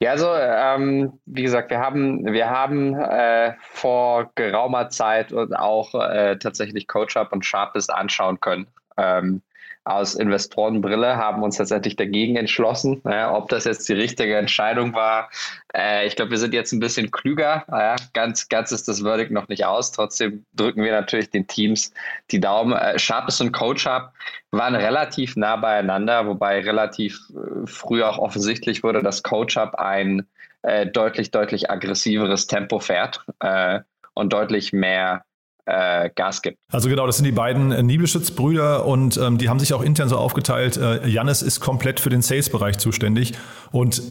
Ja, 0.00 0.12
also 0.12 0.32
ähm, 0.32 1.18
wie 1.26 1.42
gesagt, 1.42 1.70
wir 1.70 1.80
haben, 1.80 2.24
wir 2.24 2.48
haben 2.50 2.94
äh, 2.94 3.54
vor 3.72 4.30
geraumer 4.36 4.90
Zeit 4.90 5.32
auch 5.32 5.92
äh, 5.94 6.38
tatsächlich 6.38 6.86
CoachUp 6.86 7.32
und 7.32 7.44
Sharpest 7.44 7.92
anschauen 7.92 8.38
können. 8.38 8.68
Ähm, 8.96 9.42
aus 9.88 10.14
Investorenbrille 10.14 11.16
haben 11.16 11.42
uns 11.42 11.56
tatsächlich 11.56 11.96
dagegen 11.96 12.36
entschlossen. 12.36 13.00
Ja, 13.04 13.34
ob 13.34 13.48
das 13.48 13.64
jetzt 13.64 13.88
die 13.88 13.94
richtige 13.94 14.36
Entscheidung 14.36 14.92
war, 14.94 15.30
äh, 15.74 16.06
ich 16.06 16.16
glaube, 16.16 16.32
wir 16.32 16.38
sind 16.38 16.54
jetzt 16.54 16.72
ein 16.72 16.80
bisschen 16.80 17.10
klüger. 17.10 17.64
Ja, 17.70 17.96
ganz, 18.12 18.48
ganz 18.48 18.72
ist 18.72 18.88
das 18.88 19.00
Verdict 19.00 19.30
noch 19.30 19.48
nicht 19.48 19.64
aus. 19.64 19.92
Trotzdem 19.92 20.44
drücken 20.54 20.82
wir 20.82 20.92
natürlich 20.92 21.30
den 21.30 21.46
Teams 21.46 21.92
die 22.30 22.40
Daumen. 22.40 22.72
Äh, 22.72 22.98
Sharpest 22.98 23.40
und 23.40 23.52
Coach 23.52 23.86
Hub 23.86 24.12
waren 24.50 24.74
relativ 24.74 25.36
nah 25.36 25.56
beieinander, 25.56 26.26
wobei 26.26 26.60
relativ 26.60 27.18
äh, 27.30 27.66
früh 27.66 28.02
auch 28.02 28.18
offensichtlich 28.18 28.82
wurde, 28.82 29.02
dass 29.02 29.22
Coach 29.22 29.56
Hub 29.56 29.74
ein 29.76 30.26
äh, 30.62 30.86
deutlich, 30.86 31.30
deutlich 31.30 31.70
aggressiveres 31.70 32.46
Tempo 32.46 32.78
fährt 32.78 33.24
äh, 33.40 33.80
und 34.14 34.32
deutlich 34.32 34.72
mehr 34.72 35.24
äh, 35.68 36.10
Gas 36.14 36.42
gibt. 36.42 36.58
Also 36.72 36.88
genau, 36.88 37.06
das 37.06 37.16
sind 37.16 37.26
die 37.26 37.32
beiden 37.32 37.72
äh, 37.72 37.82
Nibelschütz-Brüder 37.82 38.86
und 38.86 39.16
ähm, 39.18 39.38
die 39.38 39.48
haben 39.48 39.60
sich 39.60 39.74
auch 39.74 39.82
intern 39.82 40.08
so 40.08 40.16
aufgeteilt. 40.16 40.76
Äh, 40.76 41.06
Jannis 41.06 41.42
ist 41.42 41.60
komplett 41.60 42.00
für 42.00 42.10
den 42.10 42.22
Sales-Bereich 42.22 42.78
zuständig 42.78 43.34
und 43.70 44.02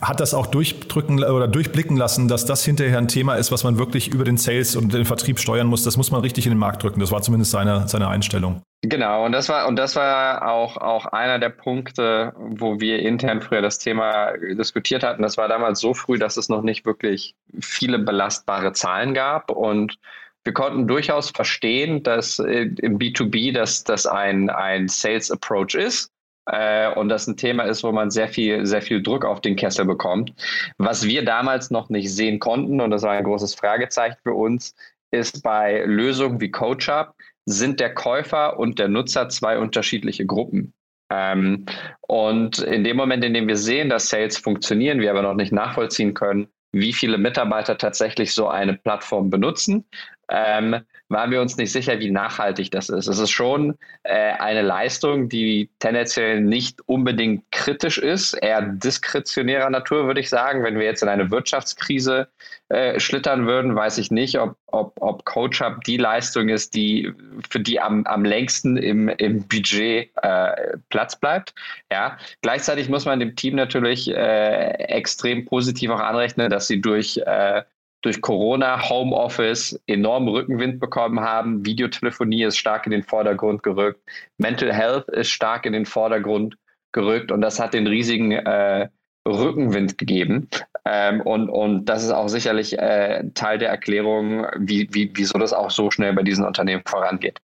hat 0.00 0.20
das 0.20 0.32
auch 0.32 0.46
durchdrücken 0.46 1.22
oder 1.24 1.48
durchblicken 1.48 1.96
lassen, 1.96 2.28
dass 2.28 2.46
das 2.46 2.64
hinterher 2.64 2.98
ein 2.98 3.08
Thema 3.08 3.34
ist, 3.34 3.50
was 3.50 3.64
man 3.64 3.78
wirklich 3.78 4.14
über 4.14 4.24
den 4.24 4.36
Sales 4.36 4.76
und 4.76 4.94
den 4.94 5.04
Vertrieb 5.04 5.40
steuern 5.40 5.66
muss. 5.66 5.82
Das 5.82 5.96
muss 5.96 6.12
man 6.12 6.20
richtig 6.20 6.46
in 6.46 6.52
den 6.52 6.58
Markt 6.58 6.82
drücken. 6.82 7.00
Das 7.00 7.10
war 7.10 7.20
zumindest 7.20 7.50
seine, 7.50 7.88
seine 7.88 8.08
Einstellung. 8.08 8.62
Genau, 8.82 9.24
und 9.24 9.32
das 9.32 9.48
war, 9.48 9.66
und 9.68 9.76
das 9.76 9.94
war 9.96 10.48
auch, 10.50 10.76
auch 10.76 11.06
einer 11.06 11.38
der 11.38 11.50
Punkte, 11.50 12.32
wo 12.36 12.80
wir 12.80 13.00
intern 13.00 13.42
früher 13.42 13.62
das 13.62 13.78
Thema 13.78 14.32
diskutiert 14.36 15.02
hatten. 15.02 15.22
Das 15.22 15.36
war 15.36 15.48
damals 15.48 15.80
so 15.80 15.94
früh, 15.94 16.18
dass 16.18 16.36
es 16.36 16.48
noch 16.48 16.62
nicht 16.62 16.84
wirklich 16.84 17.34
viele 17.60 17.98
belastbare 17.98 18.72
Zahlen 18.72 19.14
gab 19.14 19.50
und 19.50 19.98
wir 20.44 20.52
konnten 20.52 20.88
durchaus 20.88 21.30
verstehen, 21.30 22.02
dass 22.02 22.38
im 22.38 22.98
B2B 22.98 23.52
das, 23.52 23.84
das 23.84 24.06
ein, 24.06 24.50
ein 24.50 24.88
Sales 24.88 25.30
Approach 25.30 25.74
ist 25.74 26.10
äh, 26.46 26.92
und 26.94 27.08
das 27.08 27.26
ein 27.26 27.36
Thema 27.36 27.64
ist, 27.64 27.84
wo 27.84 27.92
man 27.92 28.10
sehr 28.10 28.28
viel, 28.28 28.66
sehr 28.66 28.82
viel 28.82 29.02
Druck 29.02 29.24
auf 29.24 29.40
den 29.40 29.56
Kessel 29.56 29.84
bekommt. 29.84 30.32
Was 30.78 31.06
wir 31.06 31.24
damals 31.24 31.70
noch 31.70 31.88
nicht 31.90 32.12
sehen 32.12 32.38
konnten, 32.40 32.80
und 32.80 32.90
das 32.90 33.02
war 33.02 33.12
ein 33.12 33.24
großes 33.24 33.54
Fragezeichen 33.54 34.16
für 34.22 34.34
uns, 34.34 34.74
ist 35.12 35.42
bei 35.42 35.84
Lösungen 35.84 36.40
wie 36.40 36.50
CoachUp, 36.50 37.14
sind 37.44 37.80
der 37.80 37.94
Käufer 37.94 38.58
und 38.58 38.78
der 38.78 38.88
Nutzer 38.88 39.28
zwei 39.28 39.58
unterschiedliche 39.58 40.26
Gruppen. 40.26 40.72
Ähm, 41.10 41.66
und 42.00 42.60
in 42.60 42.84
dem 42.84 42.96
Moment, 42.96 43.24
in 43.24 43.34
dem 43.34 43.46
wir 43.46 43.56
sehen, 43.56 43.90
dass 43.90 44.08
Sales 44.08 44.38
funktionieren, 44.38 45.00
wir 45.00 45.10
aber 45.10 45.22
noch 45.22 45.34
nicht 45.34 45.52
nachvollziehen 45.52 46.14
können, 46.14 46.48
wie 46.72 46.92
viele 46.94 47.18
Mitarbeiter 47.18 47.76
tatsächlich 47.76 48.32
so 48.32 48.48
eine 48.48 48.74
Plattform 48.74 49.28
benutzen, 49.28 49.84
ähm, 50.28 50.80
waren 51.08 51.30
wir 51.30 51.40
uns 51.40 51.56
nicht 51.56 51.72
sicher, 51.72 51.98
wie 51.98 52.10
nachhaltig 52.10 52.70
das 52.70 52.88
ist. 52.88 53.06
Es 53.06 53.18
ist 53.18 53.30
schon 53.30 53.76
äh, 54.02 54.32
eine 54.32 54.62
Leistung, 54.62 55.28
die 55.28 55.68
tendenziell 55.78 56.40
nicht 56.40 56.80
unbedingt 56.86 57.44
kritisch 57.52 57.98
ist, 57.98 58.32
eher 58.34 58.62
diskretionärer 58.62 59.68
Natur, 59.68 60.06
würde 60.06 60.20
ich 60.20 60.30
sagen. 60.30 60.64
Wenn 60.64 60.78
wir 60.78 60.86
jetzt 60.86 61.02
in 61.02 61.08
eine 61.08 61.30
Wirtschaftskrise 61.30 62.28
äh, 62.70 62.98
schlittern 62.98 63.46
würden, 63.46 63.74
weiß 63.76 63.98
ich 63.98 64.10
nicht, 64.10 64.38
ob, 64.38 64.56
ob, 64.68 64.94
ob 65.00 65.24
CoachUp 65.26 65.84
die 65.84 65.98
Leistung 65.98 66.48
ist, 66.48 66.74
die 66.74 67.12
für 67.50 67.60
die 67.60 67.78
am, 67.78 68.06
am 68.06 68.24
längsten 68.24 68.76
im, 68.78 69.08
im 69.08 69.46
Budget 69.46 70.10
äh, 70.22 70.78
Platz 70.88 71.16
bleibt. 71.16 71.54
Ja. 71.90 72.16
Gleichzeitig 72.40 72.88
muss 72.88 73.04
man 73.04 73.20
dem 73.20 73.36
Team 73.36 73.56
natürlich 73.56 74.10
äh, 74.10 74.70
extrem 74.84 75.44
positiv 75.44 75.90
auch 75.90 76.00
anrechnen, 76.00 76.50
dass 76.50 76.68
sie 76.68 76.80
durch 76.80 77.18
äh, 77.18 77.62
durch 78.02 78.20
Corona, 78.20 78.88
Homeoffice 78.88 79.80
enormen 79.86 80.28
Rückenwind 80.28 80.80
bekommen 80.80 81.20
haben. 81.20 81.64
Videotelefonie 81.64 82.44
ist 82.44 82.58
stark 82.58 82.86
in 82.86 82.92
den 82.92 83.02
Vordergrund 83.02 83.62
gerückt. 83.62 84.00
Mental 84.38 84.72
Health 84.72 85.08
ist 85.08 85.30
stark 85.30 85.64
in 85.66 85.72
den 85.72 85.86
Vordergrund 85.86 86.56
gerückt 86.92 87.32
und 87.32 87.40
das 87.40 87.58
hat 87.58 87.74
den 87.74 87.86
riesigen 87.86 88.32
äh, 88.32 88.88
Rückenwind 89.26 89.98
gegeben. 89.98 90.48
Ähm, 90.84 91.20
und, 91.20 91.48
und 91.48 91.84
das 91.86 92.02
ist 92.02 92.10
auch 92.10 92.28
sicherlich 92.28 92.78
äh, 92.78 93.24
Teil 93.34 93.58
der 93.58 93.70
Erklärung, 93.70 94.46
wie, 94.58 94.88
wie, 94.92 95.10
wieso 95.14 95.38
das 95.38 95.52
auch 95.52 95.70
so 95.70 95.90
schnell 95.90 96.12
bei 96.12 96.22
diesen 96.22 96.44
Unternehmen 96.44 96.82
vorangeht. 96.84 97.40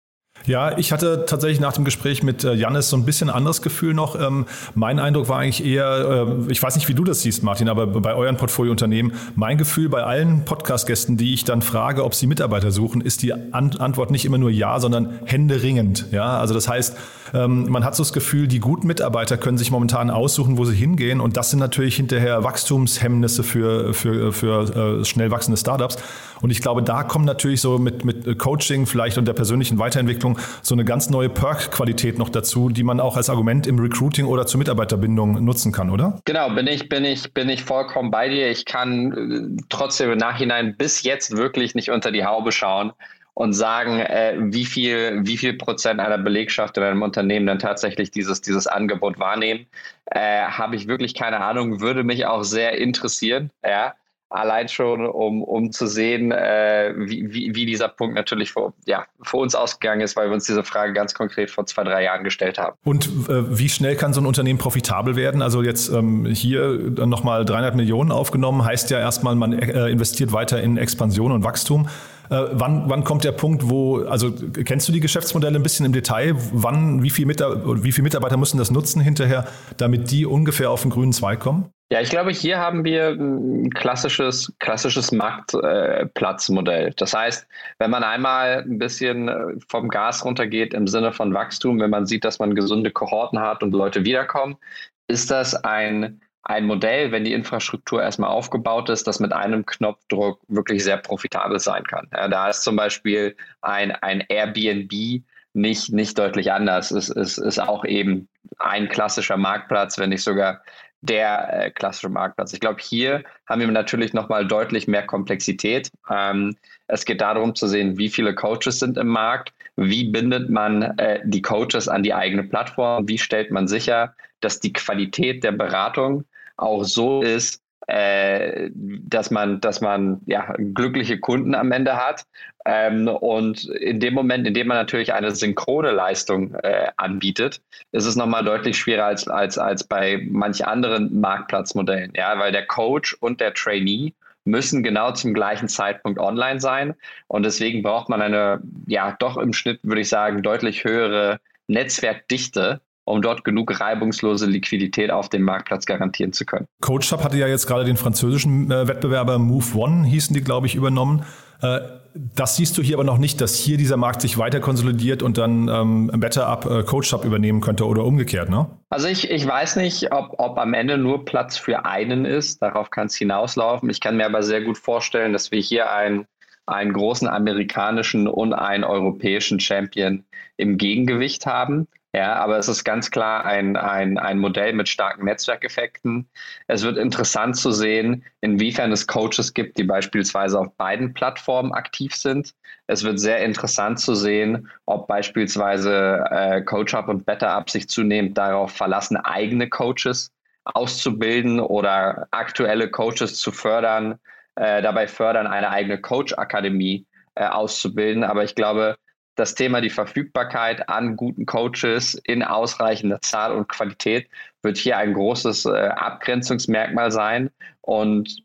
Ja, 0.49 0.79
ich 0.79 0.93
hatte 0.93 1.27
tatsächlich 1.27 1.61
nach 1.61 1.75
dem 1.75 1.85
Gespräch 1.85 2.23
mit 2.23 2.43
äh, 2.43 2.55
Jannis 2.55 2.89
so 2.89 2.97
ein 2.97 3.05
bisschen 3.05 3.29
anderes 3.29 3.61
Gefühl 3.61 3.93
noch. 3.93 4.19
Ähm, 4.19 4.47
mein 4.75 4.99
Eindruck 4.99 5.29
war 5.29 5.41
eigentlich 5.41 5.63
eher, 5.63 6.27
äh, 6.27 6.51
ich 6.51 6.63
weiß 6.63 6.75
nicht, 6.75 6.89
wie 6.89 6.95
du 6.95 7.05
das 7.05 7.21
siehst, 7.21 7.43
Martin, 7.43 7.69
aber 7.69 7.87
bei 7.87 8.15
euren 8.15 8.39
Portfoliounternehmen, 8.39 9.13
mein 9.35 9.59
Gefühl 9.59 9.91
bei 9.91 10.03
allen 10.03 10.47
Podcast-Gästen, 10.47 11.19
die 11.19 11.35
ich 11.35 11.45
dann 11.45 11.61
frage, 11.61 12.03
ob 12.03 12.15
sie 12.15 12.27
Mitarbeiter 12.27 12.71
suchen, 12.71 13.03
ist 13.03 13.21
die 13.23 13.35
Antwort 13.35 14.11
nicht 14.11 14.25
immer 14.25 14.39
nur 14.39 14.51
ja, 14.51 14.81
sondern 14.81 15.19
händeringend. 15.27 16.07
Ja, 16.13 16.39
also 16.39 16.55
das 16.55 16.67
heißt, 16.67 16.97
ähm, 17.35 17.69
man 17.69 17.85
hat 17.85 17.95
so 17.95 18.03
das 18.03 18.15
Gefühl, 18.15 18.49
die 18.49 18.59
guten 18.59 18.87
Mitarbeiter 18.87 19.37
können 19.37 19.59
sich 19.59 19.71
momentan 19.71 20.09
aussuchen, 20.09 20.57
wo 20.57 20.65
sie 20.65 20.75
hingehen 20.75 21.21
und 21.21 21.37
das 21.37 21.51
sind 21.51 21.59
natürlich 21.59 21.97
hinterher 21.97 22.43
Wachstumshemmnisse 22.43 23.43
für, 23.43 23.93
für, 23.93 24.33
für 24.33 25.01
äh, 25.01 25.05
schnell 25.05 25.31
wachsende 25.31 25.59
Startups. 25.59 25.99
Und 26.41 26.51
ich 26.51 26.61
glaube, 26.61 26.83
da 26.83 27.03
kommen 27.03 27.25
natürlich 27.25 27.61
so 27.61 27.79
mit, 27.79 28.05
mit 28.05 28.39
Coaching 28.39 28.87
vielleicht 28.87 29.19
und 29.19 29.27
der 29.27 29.33
persönlichen 29.33 29.79
Weiterentwicklung 29.79 30.39
so 30.63 30.75
eine 30.75 30.85
ganz 30.85 31.11
neue 31.11 31.29
Perk-Qualität 31.29 32.19
noch 32.19 32.29
dazu, 32.29 32.69
die 32.69 32.83
man 32.83 33.01
auch 33.01 33.17
als 33.17 33.31
Argument 33.31 33.67
im 33.67 33.79
Recruiting 33.79 34.27
oder 34.27 34.47
zur 34.47 34.59
Mitarbeiterbindung 34.59 35.45
nutzen 35.45 35.73
kann, 35.73 35.91
oder? 35.91 36.21
Genau, 36.25 36.51
bin 36.51 36.67
ich, 36.67 36.89
bin 36.89 37.05
ich, 37.05 37.33
bin 37.35 37.49
ich 37.49 37.65
vollkommen 37.65 38.11
bei 38.11 38.29
dir. 38.29 38.51
Ich 38.51 38.65
kann 38.65 39.57
äh, 39.57 39.63
trotzdem 39.69 40.11
im 40.11 40.19
Nachhinein 40.19 40.77
bis 40.77 41.03
jetzt 41.03 41.37
wirklich 41.37 41.75
nicht 41.75 41.91
unter 41.91 42.11
die 42.11 42.25
Haube 42.25 42.53
schauen 42.53 42.93
und 43.39 43.53
sagen, 43.53 44.01
äh, 44.01 44.35
wie 44.39 44.65
viel, 44.65 45.21
wie 45.23 45.37
viel 45.37 45.55
Prozent 45.55 46.01
einer 46.01 46.19
Belegschaft 46.19 46.77
in 46.77 46.83
einem 46.83 47.03
Unternehmen 47.03 47.47
dann 47.47 47.61
tatsächlich 47.61 48.11
dieses, 48.11 48.41
dieses 48.41 48.67
Angebot 48.67 49.21
wahrnehmen, 49.21 49.67
äh, 50.07 50.43
habe 50.43 50.75
ich 50.75 50.89
wirklich 50.89 51.15
keine 51.15 51.39
Ahnung, 51.41 51.81
würde 51.81 52.03
mich 52.03 52.27
auch 52.27 52.43
sehr 52.43 52.79
interessieren. 52.79 53.51
Ja, 53.65 53.95
allein 54.31 54.69
schon, 54.69 55.07
um, 55.07 55.43
um 55.43 55.73
zu 55.73 55.87
sehen, 55.87 56.33
äh, 56.33 56.93
wie, 56.97 57.33
wie, 57.33 57.55
wie, 57.55 57.67
dieser 57.67 57.89
Punkt 57.89 58.15
natürlich 58.15 58.53
für, 58.53 58.73
ja, 58.87 59.05
für 59.23 59.39
uns 59.39 59.55
ausgegangen 59.55 60.03
ist, 60.03 60.17
weil 60.17 60.29
wir 60.29 60.35
uns 60.35 60.45
diese 60.45 60.65
Frage 60.65 60.93
ganz 60.93 61.15
konkret 61.15 61.51
vor 61.51 61.67
zwei, 61.67 61.85
drei 61.85 62.05
Jahren 62.05 62.25
gestellt 62.25 62.59
haben. 62.59 62.77
Und 62.85 63.07
äh, 63.29 63.59
wie 63.59 63.69
schnell 63.69 63.97
kann 63.97 64.13
so 64.13 64.21
ein 64.21 64.27
Unternehmen 64.27 64.59
profitabel 64.59 65.17
werden? 65.17 65.43
Also 65.43 65.63
jetzt 65.63 65.89
ähm, 65.89 66.27
hier 66.27 66.69
nochmal 67.07 67.45
300 67.45 67.75
Millionen 67.75 68.13
aufgenommen, 68.13 68.65
heißt 68.65 68.91
ja 68.91 68.99
erstmal, 68.99 69.35
man 69.35 69.53
äh, 69.53 69.89
investiert 69.89 70.33
weiter 70.33 70.63
in 70.63 70.77
Expansion 70.77 71.33
und 71.33 71.45
Wachstum. 71.45 71.89
Äh, 72.31 72.45
wann, 72.53 72.91
wann 72.91 73.05
kommt 73.05 73.25
der 73.25 73.33
Punkt, 73.33 73.71
wo, 73.71 74.01
also 74.01 74.33
kennst 74.65 74.87
du 74.89 74.93
die 74.93 75.01
Geschäftsmodelle 75.01 75.59
ein 75.59 75.63
bisschen 75.63 75.87
im 75.87 75.93
Detail? 75.93 76.35
Wann, 76.53 77.03
wie, 77.03 77.11
viel 77.11 77.25
Mitarbeiter, 77.25 77.83
wie 77.83 77.93
viele 77.93 78.03
Mitarbeiter 78.03 78.37
müssen 78.37 78.59
das 78.59 78.71
nutzen 78.71 79.01
hinterher, 79.01 79.47
damit 79.79 80.11
die 80.11 80.27
ungefähr 80.27 80.71
auf 80.71 80.83
den 80.83 80.91
grünen 80.91 81.13
Zweig 81.13 81.41
kommen? 81.41 81.71
Ja, 81.91 82.03
ich 82.03 82.11
glaube, 82.11 82.33
hier 82.33 82.59
haben 82.59 82.85
wir 82.85 83.11
ein 83.13 83.71
klassisches, 83.71 84.53
klassisches 84.59 85.11
Marktplatzmodell. 85.11 86.89
Äh, 86.89 86.95
das 86.95 87.15
heißt, 87.15 87.49
wenn 87.79 87.91
man 87.91 88.05
einmal 88.05 88.63
ein 88.63 88.79
bisschen 88.79 89.29
äh, 89.29 89.55
vom 89.69 89.89
Gas 89.89 90.23
runtergeht 90.23 90.75
im 90.75 90.87
Sinne 90.87 91.13
von 91.13 91.33
Wachstum, 91.33 91.81
wenn 91.81 91.89
man 91.89 92.05
sieht, 92.05 92.27
dass 92.27 92.39
man 92.39 92.55
gesunde 92.55 92.91
Kohorten 92.91 93.41
hat 93.41 93.63
und 93.63 93.73
Leute 93.73 94.05
wiederkommen, 94.05 94.59
ist 95.07 95.31
das 95.31 95.55
ein, 95.55 96.21
ein 96.43 96.67
Modell, 96.67 97.11
wenn 97.11 97.25
die 97.25 97.33
Infrastruktur 97.33 98.03
erstmal 98.03 98.31
aufgebaut 98.31 98.91
ist, 98.91 99.07
das 99.07 99.19
mit 99.19 99.33
einem 99.33 99.65
Knopfdruck 99.65 100.41
wirklich 100.49 100.85
sehr 100.85 100.99
profitabel 100.99 101.59
sein 101.59 101.85
kann. 101.85 102.07
Ja, 102.13 102.29
da 102.29 102.51
ist 102.51 102.65
zum 102.65 102.77
Beispiel 102.77 103.35
ein, 103.63 103.93
ein 103.93 104.23
Airbnb 104.29 105.23
nicht, 105.55 105.91
nicht 105.91 106.19
deutlich 106.19 106.53
anders. 106.53 106.91
Es, 106.91 107.09
es 107.09 107.39
ist 107.39 107.59
auch 107.59 107.87
eben 107.87 108.29
ein 108.59 108.91
klassischer 108.91 109.39
Marktplatz, 109.39 109.99
wenn 109.99 110.11
nicht 110.11 110.23
sogar 110.23 110.61
der 111.01 111.67
äh, 111.67 111.71
klassische 111.71 112.09
Marktplatz. 112.09 112.53
Ich 112.53 112.61
glaube, 112.61 112.81
hier 112.81 113.23
haben 113.47 113.61
wir 113.61 113.69
natürlich 113.69 114.13
nochmal 114.13 114.47
deutlich 114.47 114.89
mehr 114.89 115.07
Komplexität. 115.07 115.91
Ähm, 116.11 116.57
es 116.89 117.05
geht 117.05 117.21
darum 117.21 117.55
zu 117.55 117.67
sehen, 117.69 117.99
wie 117.99 118.09
viele 118.09 118.35
Coaches 118.35 118.81
sind 118.81 118.99
im 118.99 119.09
Markt, 119.09 119.53
wie 119.77 120.05
bindet 120.11 120.51
man 120.51 120.83
äh, 120.83 121.21
die 121.25 121.43
Coaches 121.43 121.89
an 121.89 122.03
die 122.03 122.15
eigene 122.15 122.43
Plattform, 122.43 123.07
wie 123.09 123.19
stellt 123.19 123.51
man 123.51 123.69
sicher, 123.69 124.15
dass 124.41 124.61
die 124.61 124.73
Qualität 124.73 125.45
der 125.45 125.53
Beratung 125.53 126.25
auch 126.57 126.83
so 126.83 127.23
ist, 127.23 127.63
äh, 127.89 128.71
dass 128.75 129.31
man, 129.31 129.61
dass 129.61 129.81
man 129.81 130.21
ja, 130.27 130.55
glückliche 130.59 131.19
Kunden 131.19 131.55
am 131.55 131.73
Ende 131.73 131.97
hat. 131.97 132.27
Ähm, 132.67 133.09
und 133.09 133.65
in 133.65 133.99
dem 133.99 134.13
Moment, 134.13 134.47
in 134.47 134.53
dem 134.53 134.69
man 134.69 134.77
natürlich 134.77 135.15
eine 135.15 135.35
synchrone 135.35 135.91
Leistung 135.91 136.55
äh, 136.57 136.89
anbietet, 136.99 137.63
ist 137.93 138.05
es 138.05 138.15
nochmal 138.15 138.45
deutlich 138.45 138.77
schwerer 138.77 139.07
als, 139.07 139.27
als, 139.27 139.57
als 139.57 139.85
bei 139.85 140.23
manch 140.29 140.67
anderen 140.67 141.19
Marktplatzmodellen. 141.19 142.13
Ja, 142.15 142.39
weil 142.39 142.53
der 142.53 142.67
Coach 142.67 143.17
und 143.21 143.41
der 143.41 143.55
Trainee 143.55 144.13
müssen 144.45 144.83
genau 144.83 145.13
zum 145.13 145.33
gleichen 145.33 145.69
Zeitpunkt 145.69 146.19
online 146.19 146.61
sein. 146.61 146.95
Und 147.27 147.45
deswegen 147.45 147.83
braucht 147.83 148.11
man 148.11 148.21
eine, 148.21 148.61
ja, 148.87 149.17
doch 149.19 149.39
im 149.39 149.55
Schnitt, 149.55 149.81
würde 149.83 150.03
ich 150.03 150.11
sagen, 150.11 150.43
deutlich 150.43 150.85
höhere 150.85 151.41
Netzwerkdichte, 151.69 152.83
um 153.09 153.23
dort 153.23 153.45
genug 153.45 153.81
reibungslose 153.81 154.47
Liquidität 154.47 155.11
auf 155.11 155.29
dem 155.29 155.43
Marktplatz 155.43 155.87
garantieren 155.87 156.33
zu 156.33 156.45
können. 156.45 156.67
CoachUp 156.81 157.25
hatte 157.25 157.39
ja 157.39 157.47
jetzt 157.47 157.67
gerade 157.67 157.85
den 157.85 157.97
französischen 157.97 158.71
äh, 158.71 158.87
Wettbewerber 158.89 159.39
Move 159.39 159.77
One, 159.77 160.07
hießen 160.07 160.35
die, 160.35 160.43
glaube 160.43 160.67
ich, 160.67 160.75
übernommen. 160.75 161.25
Äh, 161.63 161.81
das 162.15 162.57
siehst 162.57 162.77
du 162.79 162.83
hier 162.83 162.97
aber 162.97 163.05
noch 163.05 163.19
nicht, 163.19 163.41
dass 163.41 163.57
hier 163.57 163.77
dieser 163.77 163.97
Markt 163.97 164.23
sich 164.23 164.39
weiter 164.39 164.61
konsolidiert 164.61 165.23
und 165.23 165.39
dann 165.39 165.69
ähm, 165.69 166.11
Better 166.17 166.47
Up 166.47 166.67
äh, 166.67 166.83
Coach 166.83 167.13
Up 167.15 167.25
übernehmen 167.25 167.61
könnte 167.61 167.87
oder 167.87 168.05
umgekehrt, 168.05 168.49
ne? 168.49 168.67
Also 168.91 169.09
ich, 169.09 169.31
ich 169.31 169.47
weiß 169.47 169.77
nicht, 169.77 170.13
ob, 170.13 170.35
ob 170.39 170.59
am 170.59 170.75
Ende 170.75 170.99
nur 170.99 171.25
Platz 171.25 171.57
für 171.57 171.85
einen 171.85 172.25
ist. 172.25 172.63
Darauf 172.63 172.91
kann 172.91 173.07
es 173.07 173.17
hinauslaufen. 173.17 173.91
Ich 173.91 174.01
kann 174.01 174.17
mir 174.17 174.27
aber 174.27 174.43
sehr 174.43 174.63
gut 174.63 174.79
vorstellen, 174.79 175.33
dass 175.33 175.53
wir 175.53 175.61
hier 175.61 175.93
einen, 175.93 176.27
einen 176.67 176.93
großen 176.93 177.29
amerikanischen 177.29 178.27
und 178.27 178.55
einen 178.55 178.85
europäischen 178.85 179.61
Champion 179.61 180.25
im 180.57 180.79
Gegengewicht 180.79 181.47
haben. 181.47 181.87
Ja, 182.19 182.35
aber 182.35 182.59
es 182.59 182.67
ist 182.67 182.83
ganz 182.83 183.13
klar 183.13 183.45
ein, 183.45 183.77
ein, 183.77 184.19
ein 184.19 184.41
Modell 184.41 184.73
mit 184.73 184.89
starken 184.89 185.25
Netzwerkeffekten. 185.25 186.29
Es 186.67 186.83
wird 186.83 186.99
interessant 186.99 187.57
zu 187.57 187.71
sehen, 187.71 188.25
inwiefern 188.41 188.91
es 188.91 189.07
Coaches 189.07 189.55
gibt, 189.55 189.79
die 189.79 189.85
beispielsweise 189.85 190.59
auf 190.59 190.75
beiden 190.77 191.15
Plattformen 191.15 191.73
aktiv 191.73 192.17
sind. 192.17 192.57
Es 192.89 193.05
wird 193.05 193.21
sehr 193.21 193.45
interessant 193.45 194.01
zu 194.01 194.17
sehen, 194.17 194.69
ob 194.85 195.07
beispielsweise 195.07 196.25
äh, 196.29 196.61
CoachUp 196.63 197.07
und 197.07 197.25
BetterUp 197.25 197.71
sich 197.71 197.89
zunehmend 197.89 198.37
darauf 198.37 198.73
verlassen, 198.73 199.17
eigene 199.17 199.69
Coaches 199.69 200.33
auszubilden 200.65 201.61
oder 201.61 202.27
aktuelle 202.33 202.91
Coaches 202.91 203.39
zu 203.39 203.53
fördern, 203.53 204.19
äh, 204.57 204.83
dabei 204.83 205.07
fördern, 205.07 205.47
eine 205.47 205.71
eigene 205.71 206.01
Coach-Akademie 206.01 207.07
äh, 207.37 207.47
auszubilden. 207.47 208.25
Aber 208.25 208.43
ich 208.43 208.57
glaube, 208.57 208.97
das 209.39 209.55
Thema 209.55 209.81
die 209.81 209.91
Verfügbarkeit 209.91 210.89
an 210.89 211.17
guten 211.17 211.47
Coaches 211.47 212.15
in 212.25 212.43
ausreichender 212.43 213.21
Zahl 213.21 213.53
und 213.53 213.69
Qualität 213.69 214.29
wird 214.63 214.77
hier 214.77 214.99
ein 214.99 215.15
großes 215.15 215.67
äh, 215.67 215.71
Abgrenzungsmerkmal 215.71 217.13
sein. 217.13 217.51
Und 217.81 218.43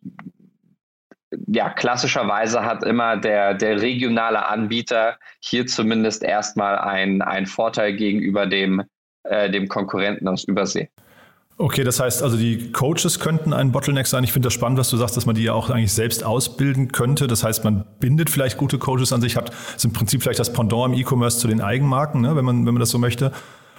ja, 1.47 1.71
klassischerweise 1.71 2.63
hat 2.63 2.83
immer 2.83 3.17
der, 3.17 3.55
der 3.55 3.81
regionale 3.81 4.45
Anbieter 4.45 5.17
hier 5.39 5.65
zumindest 5.65 6.23
erstmal 6.23 6.77
einen 6.77 7.47
Vorteil 7.47 7.93
gegenüber 7.93 8.45
dem, 8.45 8.83
äh, 9.23 9.49
dem 9.49 9.67
Konkurrenten 9.67 10.27
aus 10.27 10.43
Übersee. 10.43 10.89
Okay, 11.57 11.83
das 11.83 11.99
heißt 11.99 12.23
also, 12.23 12.35
die 12.35 12.71
Coaches 12.71 13.19
könnten 13.19 13.53
ein 13.53 13.71
Bottleneck 13.71 14.07
sein. 14.07 14.23
Ich 14.23 14.33
finde 14.33 14.47
das 14.47 14.53
spannend, 14.53 14.79
was 14.79 14.89
du 14.89 14.97
sagst, 14.97 15.15
dass 15.15 15.25
man 15.25 15.35
die 15.35 15.43
ja 15.43 15.53
auch 15.53 15.69
eigentlich 15.69 15.93
selbst 15.93 16.23
ausbilden 16.23 16.91
könnte. 16.91 17.27
Das 17.27 17.43
heißt, 17.43 17.63
man 17.63 17.85
bindet 17.99 18.31
vielleicht 18.31 18.57
gute 18.57 18.79
Coaches 18.79 19.13
an 19.13 19.21
sich, 19.21 19.37
hat 19.37 19.51
ist 19.75 19.85
im 19.85 19.93
Prinzip 19.93 20.23
vielleicht 20.23 20.39
das 20.39 20.51
Pendant 20.51 20.93
im 20.93 20.99
E-Commerce 20.99 21.37
zu 21.37 21.47
den 21.47 21.61
Eigenmarken, 21.61 22.21
ne, 22.21 22.35
wenn, 22.35 22.43
man, 22.43 22.65
wenn 22.65 22.73
man 22.73 22.79
das 22.79 22.89
so 22.89 22.97
möchte. 22.97 23.31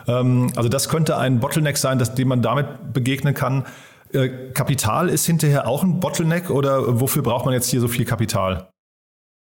Ähm, 0.07 0.53
also 0.55 0.69
das 0.69 0.89
könnte 0.89 1.17
ein 1.17 1.41
Bottleneck 1.41 1.77
sein, 1.77 1.99
dass, 1.99 2.15
dem 2.15 2.29
man 2.29 2.43
damit 2.43 2.93
begegnen 2.93 3.35
kann. 3.35 3.67
Äh, 4.13 4.29
Kapital 4.53 5.09
ist 5.09 5.27
hinterher 5.27 5.67
auch 5.67 5.83
ein 5.83 5.99
Bottleneck 5.99 6.51
oder 6.51 7.01
wofür 7.01 7.23
braucht 7.23 7.45
man 7.45 7.55
jetzt 7.55 7.69
hier 7.69 7.81
so 7.81 7.89
viel 7.89 8.05
Kapital? 8.05 8.69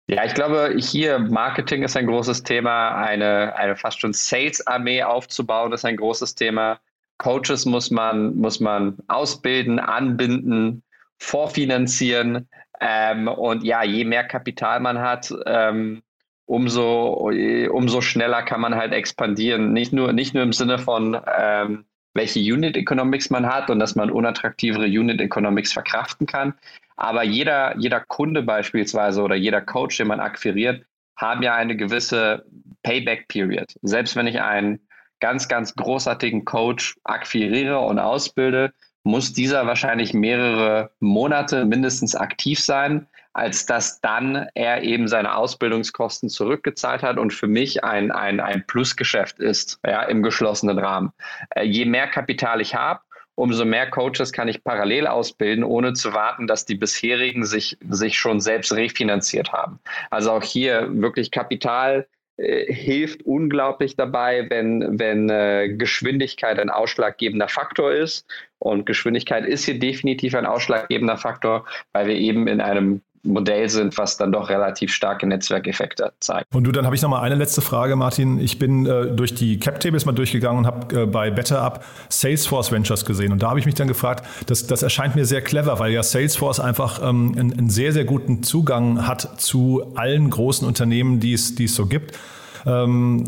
Ja, 0.09 0.25
ich 0.25 0.33
glaube, 0.33 0.75
hier 0.77 1.19
Marketing 1.19 1.83
ist 1.83 1.95
ein 1.95 2.07
großes 2.07 2.43
Thema, 2.43 2.95
eine, 2.95 3.55
eine 3.55 3.75
fast 3.75 4.01
schon 4.01 4.11
Sales-Armee 4.11 5.03
aufzubauen 5.03 5.71
ist 5.71 5.85
ein 5.85 5.95
großes 5.95 6.35
Thema. 6.35 6.79
Coaches 7.23 7.65
muss 7.65 7.89
man, 7.89 8.35
muss 8.35 8.59
man 8.59 8.97
ausbilden, 9.07 9.79
anbinden, 9.79 10.83
vorfinanzieren. 11.19 12.49
Ähm, 12.81 13.29
und 13.29 13.63
ja, 13.63 13.83
je 13.83 14.03
mehr 14.03 14.25
Kapital 14.25 14.81
man 14.81 14.99
hat, 14.99 15.33
ähm, 15.45 16.01
umso, 16.45 17.31
umso 17.71 18.01
schneller 18.01 18.43
kann 18.43 18.59
man 18.59 18.75
halt 18.75 18.91
expandieren. 18.91 19.71
Nicht 19.71 19.93
nur, 19.93 20.11
nicht 20.11 20.33
nur 20.33 20.43
im 20.43 20.51
Sinne 20.51 20.77
von, 20.79 21.17
ähm, 21.37 21.85
welche 22.13 22.41
Unit 22.41 22.75
Economics 22.75 23.29
man 23.29 23.47
hat 23.47 23.69
und 23.69 23.79
dass 23.79 23.95
man 23.95 24.11
unattraktivere 24.11 24.85
Unit 24.85 25.21
Economics 25.21 25.71
verkraften 25.71 26.27
kann. 26.27 26.53
Aber 26.97 27.23
jeder, 27.23 27.77
jeder 27.77 28.01
Kunde 28.01 28.43
beispielsweise 28.43 29.21
oder 29.21 29.35
jeder 29.35 29.61
Coach, 29.61 29.95
den 29.95 30.07
man 30.07 30.19
akquiriert, 30.19 30.85
haben 31.15 31.41
ja 31.41 31.55
eine 31.55 31.77
gewisse 31.77 32.45
Payback 32.83 33.29
Period. 33.29 33.73
Selbst 33.81 34.17
wenn 34.17 34.27
ich 34.27 34.41
einen 34.41 34.81
ganz, 35.23 35.47
ganz 35.47 35.73
großartigen 35.75 36.43
Coach 36.43 36.97
akquiriere 37.05 37.79
und 37.79 37.97
ausbilde, 37.97 38.73
muss 39.03 39.31
dieser 39.31 39.65
wahrscheinlich 39.65 40.13
mehrere 40.13 40.91
Monate 40.99 41.63
mindestens 41.63 42.13
aktiv 42.13 42.59
sein, 42.59 43.07
als 43.31 43.65
dass 43.65 44.01
dann 44.01 44.49
er 44.53 44.83
eben 44.83 45.07
seine 45.07 45.37
Ausbildungskosten 45.37 46.27
zurückgezahlt 46.27 47.03
hat 47.03 47.17
und 47.17 47.31
für 47.31 47.47
mich 47.47 47.85
ein, 47.85 48.11
ein, 48.11 48.41
ein 48.41 48.67
Plusgeschäft 48.67 49.39
ist, 49.39 49.79
ja, 49.87 50.03
im 50.03 50.23
geschlossenen 50.23 50.77
Rahmen. 50.77 51.13
Äh, 51.51 51.63
je 51.63 51.85
mehr 51.85 52.07
Kapital 52.07 52.59
ich 52.59 52.75
habe, 52.75 52.99
umso 53.35 53.63
mehr 53.63 53.89
Coaches 53.89 54.33
kann 54.33 54.49
ich 54.49 54.61
parallel 54.61 55.07
ausbilden, 55.07 55.63
ohne 55.63 55.93
zu 55.93 56.13
warten, 56.13 56.47
dass 56.47 56.65
die 56.65 56.75
bisherigen 56.75 57.45
sich, 57.45 57.77
sich 57.89 58.19
schon 58.19 58.41
selbst 58.41 58.73
refinanziert 58.73 59.53
haben. 59.53 59.79
Also 60.09 60.33
auch 60.33 60.43
hier 60.43 60.89
wirklich 60.91 61.31
Kapital 61.31 62.07
hilft 62.37 63.23
unglaublich 63.23 63.95
dabei, 63.95 64.49
wenn, 64.49 64.99
wenn 64.99 65.29
äh, 65.29 65.69
Geschwindigkeit 65.69 66.59
ein 66.59 66.69
ausschlaggebender 66.69 67.47
Faktor 67.47 67.93
ist. 67.93 68.25
Und 68.59 68.85
Geschwindigkeit 68.85 69.45
ist 69.45 69.65
hier 69.65 69.77
definitiv 69.77 70.33
ein 70.35 70.45
ausschlaggebender 70.45 71.17
Faktor, 71.17 71.65
weil 71.91 72.07
wir 72.07 72.15
eben 72.15 72.47
in 72.47 72.61
einem 72.61 73.01
Modell 73.23 73.69
sind, 73.69 73.97
was 73.97 74.17
dann 74.17 74.31
doch 74.33 74.49
relativ 74.49 74.93
starke 74.93 75.25
Netzwerkeffekte 75.25 76.11
zeigt. 76.19 76.53
Und 76.53 76.65
du, 76.65 76.71
dann 76.71 76.85
habe 76.85 76.95
ich 76.95 77.01
noch 77.01 77.09
mal 77.09 77.21
eine 77.21 77.35
letzte 77.35 77.61
Frage, 77.61 77.95
Martin. 77.95 78.39
Ich 78.39 78.59
bin 78.59 78.85
äh, 78.85 79.07
durch 79.07 79.33
die 79.33 79.59
Cap-Tables 79.59 80.05
mal 80.05 80.11
durchgegangen 80.11 80.59
und 80.59 80.65
habe 80.65 81.03
äh, 81.03 81.05
bei 81.05 81.31
BetterUp 81.31 81.83
Salesforce 82.09 82.71
Ventures 82.71 83.05
gesehen. 83.05 83.31
Und 83.31 83.41
da 83.41 83.49
habe 83.49 83.59
ich 83.59 83.65
mich 83.65 83.75
dann 83.75 83.87
gefragt, 83.87 84.25
das, 84.47 84.67
das 84.67 84.83
erscheint 84.83 85.15
mir 85.15 85.25
sehr 85.25 85.41
clever, 85.41 85.79
weil 85.79 85.91
ja 85.93 86.03
Salesforce 86.03 86.59
einfach 86.59 87.01
ähm, 87.01 87.33
einen, 87.37 87.53
einen 87.53 87.69
sehr, 87.69 87.93
sehr 87.93 88.03
guten 88.03 88.43
Zugang 88.43 89.07
hat 89.07 89.39
zu 89.39 89.93
allen 89.95 90.29
großen 90.29 90.67
Unternehmen, 90.67 91.21
die 91.21 91.33
es, 91.33 91.55
die 91.55 91.65
es 91.65 91.75
so 91.75 91.85
gibt. 91.85 92.17
Ähm, 92.65 93.25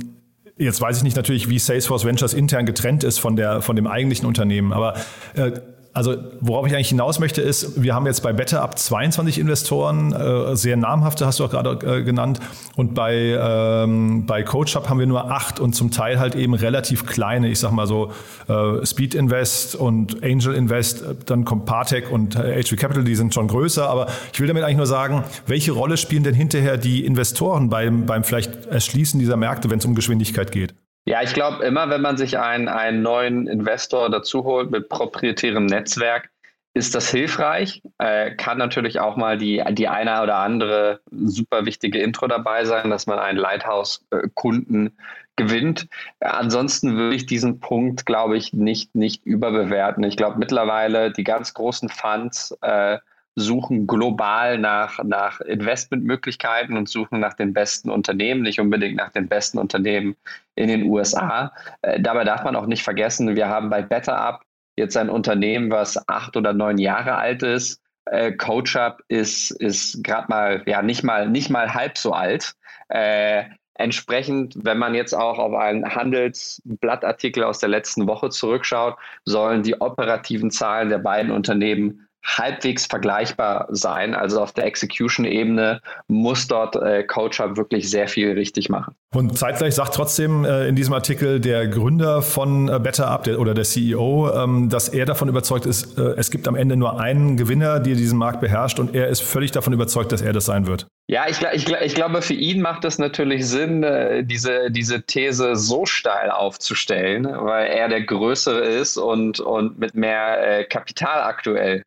Jetzt 0.58 0.80
weiß 0.80 0.96
ich 0.96 1.04
nicht 1.04 1.18
natürlich, 1.18 1.50
wie 1.50 1.60
Salesforce 1.60 2.06
Ventures 2.06 2.34
intern 2.34 2.66
getrennt 2.66 3.04
ist 3.04 3.18
von, 3.18 3.36
der, 3.36 3.62
von 3.62 3.76
dem 3.76 3.88
eigentlichen 3.88 4.26
Unternehmen, 4.26 4.72
aber 4.72 4.94
äh, 5.34 5.52
also 5.96 6.18
worauf 6.42 6.68
ich 6.68 6.76
eigentlich 6.76 6.90
hinaus 6.90 7.20
möchte, 7.20 7.42
ist, 7.42 7.82
wir 7.82 7.96
haben 7.96 8.06
jetzt 8.06 8.22
bei 8.22 8.34
BetterUp 8.34 8.78
22 8.78 9.40
Investoren, 9.40 10.12
äh, 10.12 10.54
sehr 10.58 10.76
namhafte 10.76 11.26
hast 11.26 11.40
du 11.40 11.46
auch 11.46 11.50
gerade 11.50 11.80
äh, 11.88 12.04
genannt. 12.04 12.42
Und 12.76 12.94
bei, 12.94 13.16
ähm, 13.16 14.26
bei 14.26 14.44
CoachUp 14.44 14.90
haben 14.90 15.00
wir 15.00 15.08
nur 15.08 15.32
acht 15.32 15.62
und 15.62 15.74
zum 15.74 15.92
Teil 15.92 16.20
halt 16.20 16.36
eben 16.36 16.54
relativ 16.54 17.06
kleine, 17.06 17.48
ich 17.48 17.60
sag 17.60 17.72
mal 17.72 17.88
so 17.88 18.12
äh, 18.50 18.86
Speed 18.86 19.16
Invest 19.16 19.76
und 19.76 20.22
Angel 20.22 20.54
Invest, 20.54 21.06
dann 21.28 21.46
kommt 21.46 21.66
Partec 21.66 22.12
und 22.12 22.36
HV 22.36 22.74
äh, 22.74 22.76
Capital, 22.76 23.06
die 23.06 23.16
sind 23.16 23.34
schon 23.34 23.48
größer. 23.48 23.90
Aber 23.90 24.08
ich 24.34 24.40
will 24.42 24.48
damit 24.48 24.64
eigentlich 24.64 24.76
nur 24.76 24.88
sagen, 24.88 25.24
welche 25.48 25.72
Rolle 25.72 25.96
spielen 25.96 26.24
denn 26.24 26.36
hinterher 26.36 26.76
die 26.76 27.06
Investoren 27.06 27.70
beim, 27.70 28.06
beim 28.06 28.26
vielleicht 28.26 28.66
Erschließen 28.66 29.18
dieser 29.18 29.38
Märkte, 29.38 29.70
wenn 29.70 29.80
es 29.80 29.86
um 29.86 29.96
Geschwindigkeit 29.96 30.52
geht? 30.52 30.76
Ja, 31.08 31.22
ich 31.22 31.34
glaube 31.34 31.64
immer, 31.64 31.90
wenn 31.90 32.02
man 32.02 32.18
sich 32.18 32.40
einen, 32.40 32.68
einen 32.68 33.04
neuen 33.04 33.48
Investor 33.48 34.10
dazu 34.10 34.44
holt 34.44 34.72
mit 34.72 34.90
proprietärem 34.90 35.68
Netzwerk, 35.68 36.32
ist 36.74 36.96
das 36.96 37.10
hilfreich. 37.10 37.84
Äh, 38.00 38.36
kann 38.36 38.58
natürlich 38.58 39.00
auch 39.00 39.16
mal 39.16 39.38
die, 39.38 39.64
die 39.72 39.88
eine 39.88 40.22
oder 40.24 40.38
andere 40.38 41.00
super 41.12 41.66
wichtige 41.66 42.00
Intro 42.00 42.28
dabei 42.28 42.66
sein, 42.66 42.90
dass 42.90 43.06
man 43.06 43.20
einen 43.20 43.38
Lighthouse-Kunden 43.38 44.98
gewinnt. 45.36 45.88
Ansonsten 46.20 46.98
würde 46.98 47.16
ich 47.16 47.28
diesen 47.28 47.60
Punkt, 47.60 48.06
glaube 48.06 48.36
ich, 48.36 48.54
nicht, 48.54 48.96
nicht 48.96 49.26
überbewerten. 49.26 50.04
Ich 50.04 50.18
glaube 50.18 50.40
mittlerweile 50.40 51.12
die 51.12 51.24
ganz 51.24 51.54
großen 51.54 51.90
Funds 51.90 52.58
äh, 52.62 52.98
suchen 53.36 53.86
global 53.86 54.58
nach, 54.58 55.04
nach 55.04 55.42
Investmentmöglichkeiten 55.42 56.78
und 56.78 56.90
suchen 56.90 57.20
nach 57.20 57.34
den 57.34 57.54
besten 57.54 57.90
Unternehmen, 57.90 58.42
nicht 58.42 58.60
unbedingt 58.60 58.96
nach 58.96 59.12
den 59.12 59.28
besten 59.28 59.58
Unternehmen 59.58 60.16
in 60.56 60.70
den 60.70 60.84
USA. 60.84 61.52
Äh, 61.82 62.00
dabei 62.02 62.24
darf 62.24 62.44
man 62.44 62.56
auch 62.56 62.66
nicht 62.66 62.84
vergessen, 62.84 63.36
wir 63.36 63.48
haben 63.48 63.70
bei 63.70 63.82
BetterUp 63.82 64.42
jetzt 64.78 64.98
ein 64.98 65.10
Unternehmen, 65.10 65.70
was 65.70 66.08
acht 66.08 66.36
oder 66.38 66.54
neun 66.54 66.78
Jahre 66.78 67.16
alt 67.16 67.44
ist. 67.44 67.82
Äh, 68.06 68.34
CoachUp 68.34 69.02
ist, 69.10 69.52
ist 69.52 70.04
gerade 70.04 70.28
mal, 70.30 70.64
ja, 70.66 70.82
nicht 70.82 71.04
mal, 71.04 71.30
nicht 71.30 71.50
mal 71.50 71.74
halb 71.74 71.98
so 71.98 72.14
alt. 72.14 72.56
Äh, 72.90 73.46
Entsprechend, 73.78 74.56
wenn 74.64 74.78
man 74.78 74.96
jetzt 74.96 75.14
auch 75.14 75.38
auf 75.38 75.54
einen 75.54 75.84
Handelsblattartikel 75.94 77.44
aus 77.44 77.60
der 77.60 77.68
letzten 77.68 78.08
Woche 78.08 78.30
zurückschaut, 78.30 78.96
sollen 79.26 79.64
die 79.64 79.82
operativen 79.82 80.50
Zahlen 80.50 80.88
der 80.88 81.00
beiden 81.00 81.30
Unternehmen 81.30 82.08
halbwegs 82.26 82.88
vergleichbar 82.88 83.68
sein. 83.70 84.16
Also 84.16 84.42
auf 84.42 84.52
der 84.52 84.66
Execution-Ebene 84.66 85.82
muss 86.08 86.48
dort 86.48 86.76
äh, 86.76 87.04
CoachUp 87.04 87.56
wirklich 87.56 87.90
sehr 87.90 88.08
viel 88.08 88.32
richtig 88.32 88.70
machen. 88.70 88.96
Und 89.14 89.38
zeitgleich 89.38 89.76
sagt 89.76 89.94
trotzdem 89.94 90.44
äh, 90.44 90.68
in 90.68 90.76
diesem 90.76 90.94
Artikel 90.94 91.40
der 91.40 91.68
Gründer 91.68 92.22
von 92.22 92.68
äh, 92.68 92.80
BetterUp 92.80 93.24
der, 93.24 93.40
oder 93.40 93.54
der 93.54 93.64
CEO, 93.64 94.32
ähm, 94.34 94.70
dass 94.70 94.90
er 94.90 95.06
davon 95.06 95.30
überzeugt 95.30 95.66
ist, 95.66 95.98
äh, 95.98 96.16
es 96.18 96.32
gibt 96.32 96.48
am 96.48 96.56
Ende 96.56 96.76
nur 96.76 97.00
einen 97.00 97.38
Gewinner, 97.38 97.80
der 97.80 97.96
diesen 97.96 98.18
Markt 98.18 98.42
beherrscht 98.42 98.80
und 98.80 98.96
er 98.96 99.08
ist 99.08 99.22
völlig 99.22 99.52
davon 99.52 99.74
überzeugt, 99.74 100.12
dass 100.12 100.22
er 100.22 100.34
das 100.34 100.46
sein 100.46 100.68
wird. 100.68 100.88
Ja, 101.08 101.26
ich, 101.30 101.40
ich, 101.54 101.70
ich 101.70 101.94
glaube, 101.94 102.24
für 102.24 102.34
ihn 102.34 102.62
macht 102.62 102.84
es 102.84 102.98
natürlich 102.98 103.48
Sinn, 103.48 103.84
äh, 103.84 104.24
diese, 104.24 104.72
diese 104.72 105.04
These 105.04 105.56
so 105.56 105.86
steil 105.86 106.32
aufzustellen, 106.32 107.26
weil 107.26 107.68
er 107.68 107.88
der 107.88 108.02
Größere 108.02 108.62
ist 108.62 108.98
und, 108.98 109.40
und 109.40 109.78
mit 109.78 109.94
mehr 109.94 110.60
äh, 110.60 110.64
Kapital 110.64 111.22
aktuell 111.22 111.84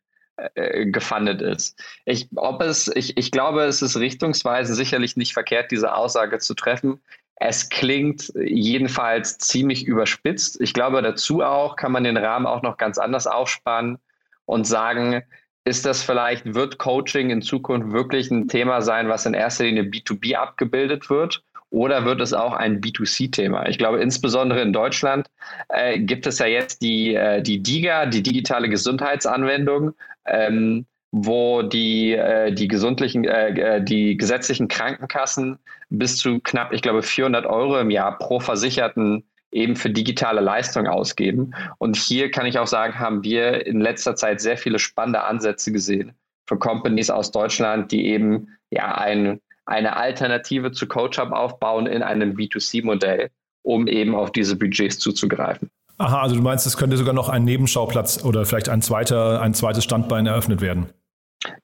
gefundet 0.55 1.41
ist. 1.41 1.81
Ich, 2.05 2.27
ob 2.35 2.61
es, 2.61 2.87
ich, 2.95 3.17
ich 3.17 3.31
glaube, 3.31 3.63
es 3.63 3.81
ist 3.81 3.97
richtungsweisend 3.97 4.77
sicherlich 4.77 5.17
nicht 5.17 5.33
verkehrt, 5.33 5.71
diese 5.71 5.93
Aussage 5.93 6.39
zu 6.39 6.53
treffen. 6.53 6.99
Es 7.35 7.69
klingt 7.69 8.31
jedenfalls 8.35 9.37
ziemlich 9.37 9.85
überspitzt. 9.85 10.59
Ich 10.61 10.73
glaube, 10.73 11.01
dazu 11.01 11.41
auch 11.41 11.75
kann 11.75 11.91
man 11.91 12.03
den 12.03 12.17
Rahmen 12.17 12.45
auch 12.45 12.61
noch 12.61 12.77
ganz 12.77 12.97
anders 12.97 13.27
aufspannen 13.27 13.97
und 14.45 14.65
sagen, 14.65 15.23
ist 15.65 15.85
das 15.85 16.03
vielleicht, 16.03 16.53
wird 16.53 16.79
Coaching 16.79 17.29
in 17.29 17.41
Zukunft 17.41 17.91
wirklich 17.91 18.31
ein 18.31 18.47
Thema 18.47 18.81
sein, 18.81 19.07
was 19.07 19.25
in 19.25 19.33
erster 19.33 19.65
Linie 19.65 19.83
B2B 19.83 20.35
abgebildet 20.35 21.09
wird? 21.09 21.43
Oder 21.71 22.03
wird 22.03 22.19
es 22.19 22.33
auch 22.33 22.53
ein 22.53 22.81
B2C-Thema? 22.81 23.67
Ich 23.69 23.77
glaube, 23.77 24.01
insbesondere 24.01 24.61
in 24.61 24.73
Deutschland 24.73 25.29
äh, 25.69 25.99
gibt 25.99 26.25
es 26.25 26.39
ja 26.39 26.47
jetzt 26.47 26.81
die, 26.81 27.13
äh, 27.13 27.43
die 27.43 27.61
DIGA, 27.61 28.07
die 28.07 28.23
digitale 28.23 28.69
Gesundheitsanwendung, 28.69 29.93
ähm, 30.29 30.85
wo 31.11 31.63
die, 31.63 32.13
äh, 32.13 32.51
die 32.51 32.67
gesundlichen, 32.67 33.25
äh, 33.25 33.77
äh, 33.77 33.83
die 33.83 34.15
gesetzlichen 34.15 34.67
Krankenkassen 34.67 35.57
bis 35.89 36.17
zu 36.17 36.39
knapp, 36.39 36.71
ich 36.71 36.81
glaube, 36.81 37.01
400 37.01 37.45
Euro 37.45 37.79
im 37.79 37.89
Jahr 37.89 38.17
pro 38.17 38.39
Versicherten 38.39 39.23
eben 39.51 39.75
für 39.75 39.89
digitale 39.89 40.41
Leistung 40.41 40.87
ausgeben. 40.87 41.55
Und 41.79 41.95
hier 41.97 42.29
kann 42.29 42.45
ich 42.45 42.59
auch 42.59 42.67
sagen, 42.67 42.99
haben 42.99 43.23
wir 43.23 43.65
in 43.65 43.81
letzter 43.81 44.15
Zeit 44.15 44.41
sehr 44.41 44.57
viele 44.57 44.77
spannende 44.77 45.23
Ansätze 45.23 45.71
gesehen 45.71 46.13
für 46.47 46.57
Companies 46.57 47.09
aus 47.09 47.31
Deutschland, 47.31 47.91
die 47.91 48.05
eben 48.07 48.47
ja 48.69 48.95
ein, 48.95 49.41
eine 49.65 49.95
Alternative 49.97 50.71
zu 50.71 50.87
CoachUp 50.87 51.31
aufbauen 51.31 51.87
in 51.87 52.03
einem 52.03 52.35
B2C-Modell, 52.35 53.29
um 53.63 53.87
eben 53.87 54.13
auf 54.13 54.31
diese 54.31 54.55
Budgets 54.55 54.99
zuzugreifen. 54.99 55.71
Aha, 55.99 56.21
also 56.21 56.35
du 56.35 56.41
meinst, 56.41 56.65
es 56.65 56.77
könnte 56.77 56.95
sogar 56.95 57.13
noch 57.13 57.27
ein 57.27 57.43
Nebenschauplatz 57.43 58.23
oder 58.23 58.45
vielleicht 58.45 58.69
ein 58.69 58.81
zweiter, 58.81 59.41
ein 59.41 59.53
zweites 59.53 59.83
Standbein 59.83 60.25
eröffnet 60.25 60.61
werden? 60.61 60.93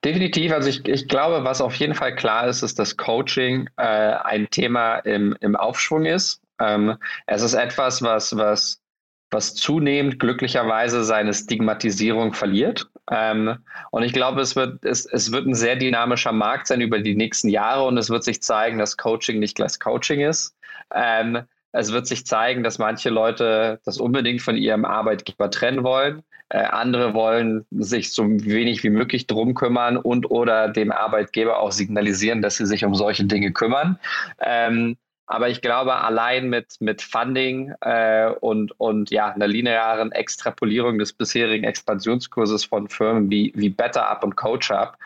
Definitiv. 0.04 0.52
Also 0.52 0.68
ich, 0.68 0.86
ich 0.86 1.08
glaube, 1.08 1.42
was 1.44 1.62
auf 1.62 1.74
jeden 1.76 1.94
Fall 1.94 2.14
klar 2.14 2.46
ist, 2.46 2.62
ist, 2.62 2.78
dass 2.78 2.98
Coaching 2.98 3.68
äh, 3.78 3.82
ein 3.82 4.48
Thema 4.50 4.98
im, 4.98 5.34
im 5.40 5.56
Aufschwung 5.56 6.04
ist. 6.04 6.42
Ähm, 6.60 6.96
es 7.26 7.40
ist 7.40 7.54
etwas, 7.54 8.02
was, 8.02 8.36
was, 8.36 8.82
was 9.30 9.54
zunehmend 9.54 10.20
glücklicherweise 10.20 11.02
seine 11.02 11.32
Stigmatisierung 11.32 12.34
verliert. 12.34 12.88
Ähm, 13.10 13.56
und 13.90 14.02
ich 14.02 14.12
glaube, 14.12 14.42
es 14.42 14.54
wird, 14.54 14.84
es, 14.84 15.06
es 15.06 15.32
wird 15.32 15.46
ein 15.46 15.54
sehr 15.54 15.76
dynamischer 15.76 16.32
Markt 16.32 16.66
sein 16.66 16.82
über 16.82 16.98
die 16.98 17.16
nächsten 17.16 17.48
Jahre 17.48 17.84
und 17.84 17.96
es 17.96 18.10
wird 18.10 18.22
sich 18.22 18.42
zeigen, 18.42 18.78
dass 18.78 18.98
Coaching 18.98 19.38
nicht 19.38 19.56
gleich 19.56 19.78
Coaching 19.78 20.20
ist. 20.20 20.54
Ähm, 20.94 21.42
es 21.72 21.92
wird 21.92 22.06
sich 22.06 22.26
zeigen, 22.26 22.62
dass 22.62 22.78
manche 22.78 23.10
Leute 23.10 23.80
das 23.84 23.98
unbedingt 23.98 24.42
von 24.42 24.56
ihrem 24.56 24.84
Arbeitgeber 24.84 25.50
trennen 25.50 25.84
wollen. 25.84 26.22
Äh, 26.48 26.58
andere 26.58 27.12
wollen 27.12 27.66
sich 27.70 28.12
so 28.12 28.24
wenig 28.24 28.84
wie 28.84 28.90
möglich 28.90 29.26
drum 29.26 29.54
kümmern 29.54 29.96
und 29.96 30.30
oder 30.30 30.68
dem 30.68 30.92
Arbeitgeber 30.92 31.58
auch 31.58 31.72
signalisieren, 31.72 32.40
dass 32.40 32.56
sie 32.56 32.66
sich 32.66 32.84
um 32.84 32.94
solche 32.94 33.24
Dinge 33.24 33.52
kümmern. 33.52 33.98
Ähm, 34.40 34.96
aber 35.26 35.48
ich 35.48 35.60
glaube, 35.60 35.96
allein 35.96 36.48
mit, 36.48 36.76
mit 36.78 37.02
Funding 37.02 37.74
äh, 37.80 38.30
und, 38.40 38.78
und 38.78 39.10
ja, 39.10 39.32
einer 39.32 39.48
linearen 39.48 40.12
Extrapolierung 40.12 40.98
des 40.98 41.12
bisherigen 41.12 41.64
Expansionskurses 41.64 42.64
von 42.64 42.88
Firmen 42.88 43.28
wie, 43.28 43.52
wie 43.56 43.68
BetterUp 43.68 44.22
und 44.22 44.36
CoachUp 44.36 44.96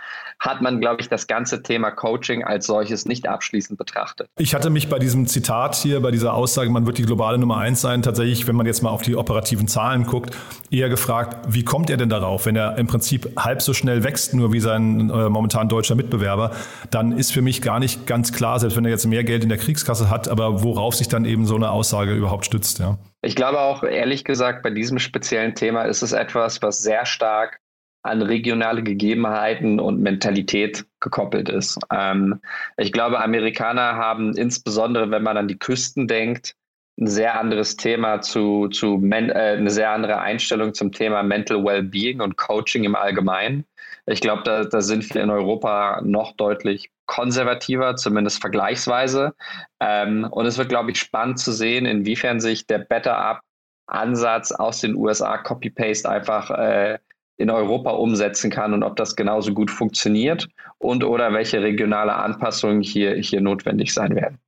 hat 0.41 0.63
man, 0.63 0.81
glaube 0.81 1.03
ich, 1.03 1.09
das 1.09 1.27
ganze 1.27 1.63
Thema 1.63 1.91
Coaching 1.91 2.43
als 2.43 2.67
solches 2.67 3.05
nicht 3.05 3.29
abschließend 3.29 3.79
betrachtet. 3.79 4.29
Ich 4.39 4.55
hatte 4.55 4.71
mich 4.71 4.89
bei 4.89 4.99
diesem 4.99 5.27
Zitat 5.27 5.77
hier, 5.77 6.01
bei 6.01 6.11
dieser 6.11 6.33
Aussage, 6.33 6.71
man 6.71 6.87
wird 6.87 6.97
die 6.97 7.03
globale 7.03 7.37
Nummer 7.37 7.59
eins 7.59 7.83
sein, 7.83 8.01
tatsächlich, 8.01 8.49
wenn 8.49 8.57
man 8.57 8.65
jetzt 8.65 8.83
mal 8.83 8.89
auf 8.89 9.03
die 9.03 9.17
operativen 9.17 9.69
Zahlen 9.69 10.07
guckt, 10.07 10.35
eher 10.71 10.89
gefragt, 10.89 11.47
wie 11.49 11.63
kommt 11.63 11.91
er 11.91 11.99
denn 11.99 12.09
darauf, 12.09 12.47
wenn 12.47 12.57
er 12.57 12.79
im 12.79 12.87
Prinzip 12.87 13.39
halb 13.39 13.61
so 13.61 13.75
schnell 13.75 14.03
wächst, 14.03 14.33
nur 14.33 14.53
wie 14.53 14.61
sein 14.61 15.11
äh, 15.11 15.29
momentan 15.29 15.69
deutscher 15.69 15.95
Mitbewerber, 15.95 16.53
dann 16.91 17.13
ist 17.13 17.33
für 17.33 17.43
mich 17.43 17.61
gar 17.61 17.79
nicht 17.79 18.07
ganz 18.07 18.33
klar, 18.33 18.59
selbst 18.59 18.77
wenn 18.77 18.85
er 18.87 18.91
jetzt 18.91 19.07
mehr 19.07 19.25
Geld 19.25 19.43
in 19.43 19.51
der 19.51 19.59
Kriegskasse 19.59 20.09
hat, 20.09 20.29
aber 20.29 20.63
worauf 20.63 20.95
sich 20.95 21.09
dann 21.09 21.27
eben 21.27 21.45
so 21.45 21.57
eine 21.57 21.71
Aussage 21.71 22.15
überhaupt 22.15 22.47
stützt. 22.47 22.79
Ja. 22.79 22.97
Ich 23.23 23.37
glaube 23.37 23.61
auch, 23.61 23.83
ehrlich 23.83 24.25
gesagt, 24.25 24.63
bei 24.63 24.71
diesem 24.71 24.99
speziellen 24.99 25.55
Thema 25.55 25.83
ist 25.83 26.01
es 26.01 26.13
etwas, 26.13 26.63
was 26.63 26.83
sehr 26.83 27.05
stark 27.05 27.60
an 28.03 28.23
regionale 28.23 28.83
Gegebenheiten 28.83 29.79
und 29.79 30.01
Mentalität 30.01 30.87
gekoppelt 31.01 31.49
ist. 31.49 31.79
Ähm, 31.93 32.41
ich 32.77 32.93
glaube, 32.93 33.23
Amerikaner 33.23 33.97
haben 33.97 34.37
insbesondere, 34.37 35.11
wenn 35.11 35.23
man 35.23 35.37
an 35.37 35.49
die 35.49 35.59
Küsten 35.59 36.09
denkt, 36.09 36.55
ein 36.99 37.07
sehr 37.07 37.39
anderes 37.39 37.77
Thema 37.77 38.21
zu, 38.21 38.69
zu 38.69 38.99
men, 38.99 39.31
äh, 39.31 39.57
eine 39.59 39.71
sehr 39.71 39.91
andere 39.91 40.21
Einstellung 40.21 40.75
zum 40.75 40.93
Thema 40.93 41.23
Mental 41.23 41.65
Wellbeing 41.65 42.21
und 42.21 42.37
Coaching 42.37 42.85
im 42.85 42.95
Allgemeinen. 42.95 43.65
Ich 44.07 44.21
glaube, 44.21 44.43
da, 44.45 44.65
da 44.65 44.81
sind 44.81 45.13
wir 45.15 45.23
in 45.23 45.31
Europa 45.31 46.01
noch 46.05 46.33
deutlich 46.33 46.91
konservativer, 47.07 47.97
zumindest 47.97 48.41
vergleichsweise. 48.41 49.35
Ähm, 49.81 50.27
und 50.31 50.47
es 50.47 50.59
wird, 50.59 50.69
glaube 50.69 50.91
ich, 50.91 50.99
spannend 50.99 51.39
zu 51.39 51.53
sehen, 51.53 51.87
inwiefern 51.87 52.41
sich 52.41 52.67
der 52.67 52.79
Better-Up-Ansatz 52.79 54.53
aus 54.53 54.81
den 54.81 54.95
USA 54.95 55.39
Copy-Paste 55.39 56.09
einfach 56.09 56.51
äh, 56.51 56.99
in 57.41 57.51
Europa 57.51 57.91
umsetzen 57.91 58.51
kann 58.51 58.75
und 58.75 58.83
ob 58.83 58.97
das 58.97 59.17
genauso 59.17 59.55
gut 59.55 59.71
funktioniert 59.71 60.49
und 60.79 61.05
oder 61.05 61.33
welche 61.33 61.63
regionale 61.63 62.15
Anpassungen 62.15 62.83
hier, 62.83 63.15
hier 63.15 63.41
notwendig 63.41 63.95
sein 63.95 64.15
werden. 64.15 64.39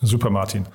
Super, 0.00 0.30
Martin. 0.30 0.66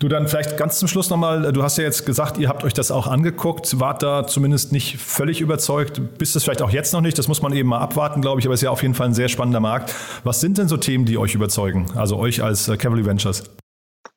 Du 0.00 0.08
dann 0.08 0.28
vielleicht 0.28 0.58
ganz 0.58 0.78
zum 0.78 0.88
Schluss 0.88 1.08
nochmal, 1.08 1.52
du 1.52 1.62
hast 1.62 1.78
ja 1.78 1.84
jetzt 1.84 2.04
gesagt, 2.04 2.36
ihr 2.36 2.48
habt 2.48 2.64
euch 2.64 2.74
das 2.74 2.90
auch 2.90 3.06
angeguckt, 3.06 3.80
wart 3.80 4.02
da 4.02 4.26
zumindest 4.26 4.72
nicht 4.72 4.98
völlig 4.98 5.40
überzeugt, 5.40 6.18
bist 6.18 6.36
es 6.36 6.44
vielleicht 6.44 6.60
auch 6.62 6.70
jetzt 6.70 6.92
noch 6.92 7.00
nicht, 7.00 7.16
das 7.16 7.28
muss 7.28 7.40
man 7.40 7.52
eben 7.54 7.68
mal 7.68 7.78
abwarten, 7.78 8.20
glaube 8.20 8.40
ich, 8.40 8.46
aber 8.46 8.54
es 8.54 8.60
ist 8.60 8.64
ja 8.64 8.70
auf 8.70 8.82
jeden 8.82 8.94
Fall 8.94 9.06
ein 9.06 9.14
sehr 9.14 9.28
spannender 9.28 9.60
Markt. 9.60 9.94
Was 10.24 10.40
sind 10.40 10.58
denn 10.58 10.68
so 10.68 10.76
Themen, 10.76 11.06
die 11.06 11.16
euch 11.16 11.34
überzeugen, 11.34 11.86
also 11.94 12.18
euch 12.18 12.42
als 12.42 12.68
äh, 12.68 12.76
Cavalry 12.76 13.06
Ventures? 13.06 13.44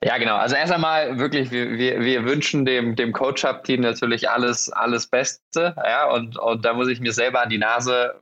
Ja, 0.03 0.19
genau. 0.19 0.35
Also 0.35 0.55
erst 0.55 0.71
einmal 0.71 1.17
wirklich, 1.17 1.49
wir, 1.49 1.71
wir, 1.71 2.01
wir 2.01 2.23
wünschen 2.23 2.65
dem, 2.65 2.95
dem 2.95 3.13
Coach-Up-Team 3.13 3.81
natürlich 3.81 4.29
alles, 4.29 4.71
alles 4.71 5.07
Beste. 5.07 5.73
Ja, 5.75 6.11
und, 6.11 6.37
und 6.37 6.63
da 6.63 6.73
muss 6.73 6.87
ich 6.87 6.99
mir 6.99 7.13
selber 7.13 7.41
an 7.41 7.49
die 7.49 7.57
Nase 7.57 8.13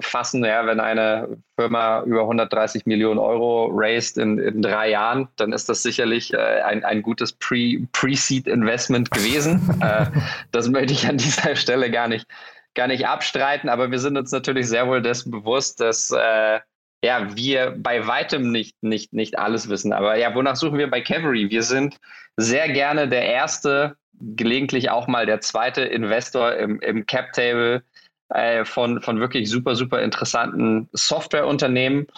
fassen, 0.00 0.42
ja, 0.42 0.64
wenn 0.64 0.80
eine 0.80 1.36
Firma 1.56 2.02
über 2.04 2.22
130 2.22 2.86
Millionen 2.86 3.18
Euro 3.18 3.70
raised 3.70 4.16
in, 4.16 4.38
in 4.38 4.62
drei 4.62 4.88
Jahren, 4.88 5.28
dann 5.36 5.52
ist 5.52 5.68
das 5.68 5.82
sicherlich 5.82 6.32
äh, 6.32 6.62
ein, 6.62 6.82
ein 6.82 7.02
gutes 7.02 7.34
Pre-Seed-Investment 7.34 9.10
gewesen. 9.10 9.78
äh, 9.82 10.06
das 10.50 10.70
möchte 10.70 10.94
ich 10.94 11.06
an 11.06 11.18
dieser 11.18 11.56
Stelle 11.56 11.90
gar 11.90 12.08
nicht, 12.08 12.26
gar 12.74 12.86
nicht 12.86 13.06
abstreiten, 13.06 13.68
aber 13.68 13.90
wir 13.90 13.98
sind 13.98 14.16
uns 14.16 14.32
natürlich 14.32 14.66
sehr 14.66 14.88
wohl 14.88 15.02
dessen 15.02 15.30
bewusst, 15.30 15.82
dass 15.82 16.10
äh, 16.10 16.60
ja, 17.04 17.36
wir 17.36 17.74
bei 17.78 18.06
weitem 18.06 18.50
nicht, 18.50 18.82
nicht, 18.82 19.12
nicht 19.12 19.38
alles 19.38 19.68
wissen. 19.68 19.92
Aber 19.92 20.16
ja, 20.16 20.34
wonach 20.34 20.56
suchen 20.56 20.78
wir 20.78 20.90
bei 20.90 21.00
Cavalry? 21.00 21.50
Wir 21.50 21.62
sind 21.62 21.98
sehr 22.36 22.68
gerne 22.68 23.08
der 23.08 23.24
erste, 23.24 23.96
gelegentlich 24.20 24.90
auch 24.90 25.06
mal 25.06 25.26
der 25.26 25.40
zweite 25.40 25.82
Investor 25.82 26.54
im, 26.54 26.80
im 26.80 27.06
Cap-Table 27.06 27.82
äh, 28.30 28.64
von, 28.64 29.00
von 29.00 29.20
wirklich 29.20 29.48
super, 29.48 29.76
super 29.76 30.02
interessanten 30.02 30.88
Softwareunternehmen. 30.92 32.08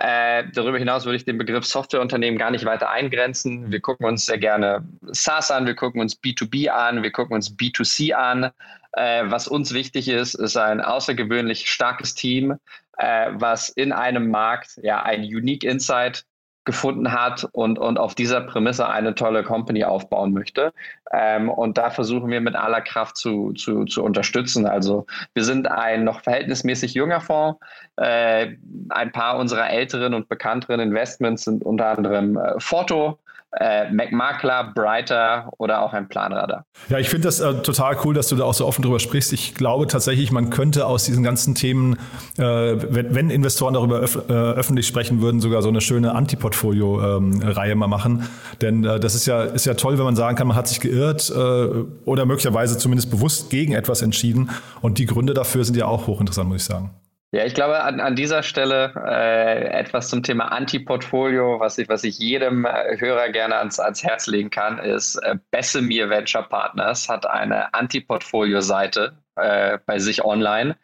Äh, 0.00 0.44
darüber 0.54 0.78
hinaus 0.78 1.06
würde 1.06 1.16
ich 1.16 1.24
den 1.24 1.38
Begriff 1.38 1.66
Softwareunternehmen 1.66 2.38
gar 2.38 2.52
nicht 2.52 2.64
weiter 2.64 2.88
eingrenzen. 2.88 3.72
Wir 3.72 3.80
gucken 3.80 4.06
uns 4.06 4.26
sehr 4.26 4.38
gerne 4.38 4.86
SaaS 5.10 5.50
an, 5.50 5.66
wir 5.66 5.74
gucken 5.74 6.00
uns 6.00 6.16
B2B 6.22 6.68
an, 6.68 7.02
wir 7.02 7.10
gucken 7.10 7.34
uns 7.34 7.50
B2C 7.50 8.12
an. 8.12 8.52
Äh, 8.92 9.24
was 9.26 9.48
uns 9.48 9.74
wichtig 9.74 10.06
ist, 10.08 10.34
ist 10.34 10.56
ein 10.56 10.80
außergewöhnlich 10.80 11.68
starkes 11.68 12.14
Team, 12.14 12.58
äh, 12.96 13.30
was 13.32 13.70
in 13.70 13.90
einem 13.90 14.30
Markt 14.30 14.78
ja 14.82 15.02
ein 15.02 15.22
Unique 15.22 15.64
Insight 15.64 16.24
gefunden 16.68 17.12
hat 17.12 17.48
und, 17.52 17.78
und 17.78 17.96
auf 17.96 18.14
dieser 18.14 18.42
Prämisse 18.42 18.86
eine 18.86 19.14
tolle 19.14 19.42
Company 19.42 19.84
aufbauen 19.84 20.34
möchte. 20.34 20.74
Ähm, 21.10 21.48
und 21.48 21.78
da 21.78 21.88
versuchen 21.88 22.30
wir 22.30 22.42
mit 22.42 22.56
aller 22.56 22.82
Kraft 22.82 23.16
zu, 23.16 23.54
zu, 23.54 23.86
zu 23.86 24.04
unterstützen. 24.04 24.66
Also 24.66 25.06
wir 25.32 25.44
sind 25.44 25.66
ein 25.66 26.04
noch 26.04 26.20
verhältnismäßig 26.20 26.92
junger 26.92 27.22
Fonds. 27.22 27.58
Äh, 27.96 28.56
ein 28.90 29.10
paar 29.12 29.38
unserer 29.38 29.70
älteren 29.70 30.12
und 30.12 30.28
bekannteren 30.28 30.78
Investments 30.78 31.44
sind 31.44 31.64
unter 31.64 31.86
anderem 31.86 32.36
äh, 32.36 32.60
Foto, 32.60 33.18
äh, 33.56 33.90
MacMakler, 33.90 34.72
Brighter 34.74 35.50
oder 35.58 35.82
auch 35.82 35.92
ein 35.92 36.08
Planradar. 36.08 36.64
Ja, 36.88 36.98
ich 36.98 37.08
finde 37.08 37.28
das 37.28 37.40
äh, 37.40 37.54
total 37.62 37.96
cool, 38.04 38.14
dass 38.14 38.28
du 38.28 38.36
da 38.36 38.44
auch 38.44 38.54
so 38.54 38.66
offen 38.66 38.82
drüber 38.82 39.00
sprichst. 39.00 39.32
Ich 39.32 39.54
glaube 39.54 39.86
tatsächlich, 39.86 40.30
man 40.32 40.50
könnte 40.50 40.86
aus 40.86 41.04
diesen 41.04 41.22
ganzen 41.22 41.54
Themen, 41.54 41.94
äh, 42.36 42.42
wenn, 42.42 43.14
wenn, 43.14 43.30
Investoren 43.30 43.74
darüber 43.74 44.00
öf 44.00 44.18
äh, 44.28 44.32
öffentlich 44.32 44.86
sprechen 44.86 45.20
würden, 45.20 45.40
sogar 45.40 45.62
so 45.62 45.68
eine 45.68 45.80
schöne 45.80 46.14
Anti-Portfolio-Reihe 46.14 47.72
ähm, 47.72 47.78
mal 47.78 47.86
machen. 47.86 48.28
Denn 48.60 48.84
äh, 48.84 49.00
das 49.00 49.14
ist 49.14 49.26
ja, 49.26 49.44
ist 49.44 49.66
ja 49.66 49.74
toll, 49.74 49.96
wenn 49.98 50.04
man 50.04 50.16
sagen 50.16 50.36
kann, 50.36 50.46
man 50.46 50.56
hat 50.56 50.68
sich 50.68 50.80
geirrt 50.80 51.30
äh, 51.30 51.68
oder 52.04 52.26
möglicherweise 52.26 52.78
zumindest 52.78 53.10
bewusst 53.10 53.50
gegen 53.50 53.72
etwas 53.72 54.02
entschieden. 54.02 54.50
Und 54.80 54.98
die 54.98 55.06
Gründe 55.06 55.34
dafür 55.34 55.64
sind 55.64 55.76
ja 55.76 55.86
auch 55.86 56.06
hochinteressant, 56.06 56.48
muss 56.48 56.62
ich 56.62 56.64
sagen. 56.64 56.90
Ja, 57.30 57.44
ich 57.44 57.52
glaube, 57.52 57.82
an, 57.82 58.00
an 58.00 58.16
dieser 58.16 58.42
Stelle 58.42 58.94
äh, 59.06 59.68
etwas 59.78 60.08
zum 60.08 60.22
Thema 60.22 60.46
Anti-Portfolio, 60.46 61.60
was 61.60 61.76
ich, 61.76 61.86
was 61.90 62.02
ich 62.02 62.18
jedem 62.18 62.64
äh, 62.64 62.98
Hörer 62.98 63.28
gerne 63.28 63.56
ans, 63.56 63.78
ans 63.78 64.02
Herz 64.02 64.26
legen 64.26 64.48
kann, 64.48 64.78
ist 64.78 65.16
äh, 65.16 65.36
Bessemir 65.50 66.08
Venture 66.08 66.44
Partners 66.44 67.06
hat 67.06 67.26
eine 67.26 67.74
Anti-Portfolio-Seite 67.74 69.18
äh, 69.36 69.78
bei 69.84 69.98
sich 69.98 70.24
online. 70.24 70.76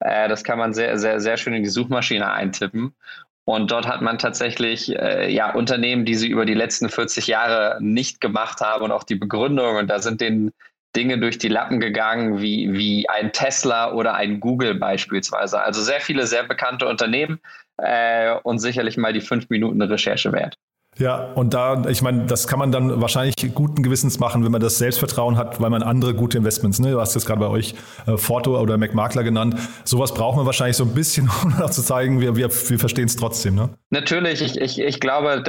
Äh, 0.00 0.28
das 0.30 0.44
kann 0.44 0.58
man 0.58 0.72
sehr, 0.72 0.98
sehr, 0.98 1.20
sehr 1.20 1.36
schön 1.36 1.52
in 1.52 1.62
die 1.62 1.68
Suchmaschine 1.68 2.32
eintippen. 2.32 2.94
Und 3.44 3.70
dort 3.70 3.86
hat 3.86 4.00
man 4.00 4.18
tatsächlich 4.18 4.96
äh, 4.96 5.30
ja, 5.30 5.52
Unternehmen, 5.52 6.06
die 6.06 6.14
sie 6.14 6.28
über 6.28 6.46
die 6.46 6.54
letzten 6.54 6.88
40 6.88 7.26
Jahre 7.26 7.76
nicht 7.80 8.20
gemacht 8.22 8.62
haben 8.62 8.84
und 8.84 8.92
auch 8.92 9.04
die 9.04 9.16
Begründung. 9.16 9.76
Und 9.76 9.88
da 9.88 9.98
sind 9.98 10.22
denen 10.22 10.52
Dinge 10.94 11.18
durch 11.18 11.38
die 11.38 11.48
Lappen 11.48 11.80
gegangen, 11.80 12.40
wie, 12.40 12.72
wie 12.72 13.08
ein 13.08 13.32
Tesla 13.32 13.92
oder 13.92 14.14
ein 14.14 14.40
Google 14.40 14.74
beispielsweise. 14.74 15.60
Also 15.60 15.82
sehr 15.82 16.00
viele 16.00 16.26
sehr 16.26 16.44
bekannte 16.44 16.86
Unternehmen 16.86 17.40
äh, 17.78 18.34
und 18.42 18.58
sicherlich 18.58 18.96
mal 18.96 19.12
die 19.12 19.20
fünf 19.20 19.48
Minuten 19.50 19.80
Recherche 19.82 20.32
wert. 20.32 20.56
Ja, 20.98 21.32
und 21.34 21.54
da, 21.54 21.86
ich 21.88 22.02
meine, 22.02 22.26
das 22.26 22.46
kann 22.46 22.58
man 22.58 22.70
dann 22.70 23.00
wahrscheinlich 23.00 23.34
guten 23.54 23.82
Gewissens 23.82 24.18
machen, 24.18 24.44
wenn 24.44 24.52
man 24.52 24.60
das 24.60 24.76
Selbstvertrauen 24.76 25.38
hat, 25.38 25.58
weil 25.58 25.70
man 25.70 25.82
andere 25.82 26.12
gute 26.12 26.36
Investments, 26.36 26.80
ne, 26.80 26.90
du 26.90 27.00
hast 27.00 27.14
jetzt 27.14 27.24
gerade 27.24 27.40
bei 27.40 27.46
euch 27.46 27.74
äh, 28.06 28.18
Forto 28.18 28.60
oder 28.60 28.76
McMakler 28.76 29.22
genannt, 29.22 29.56
sowas 29.84 30.12
braucht 30.12 30.36
man 30.36 30.44
wahrscheinlich 30.44 30.76
so 30.76 30.84
ein 30.84 30.92
bisschen, 30.92 31.30
um 31.44 31.54
auch 31.62 31.70
zu 31.70 31.82
zeigen, 31.82 32.20
wir, 32.20 32.36
wir, 32.36 32.50
wir 32.50 32.78
verstehen 32.78 33.06
es 33.06 33.16
trotzdem. 33.16 33.54
Ne? 33.54 33.70
Natürlich, 33.88 34.42
ich, 34.42 34.60
ich, 34.60 34.78
ich 34.80 35.00
glaube, 35.00 35.42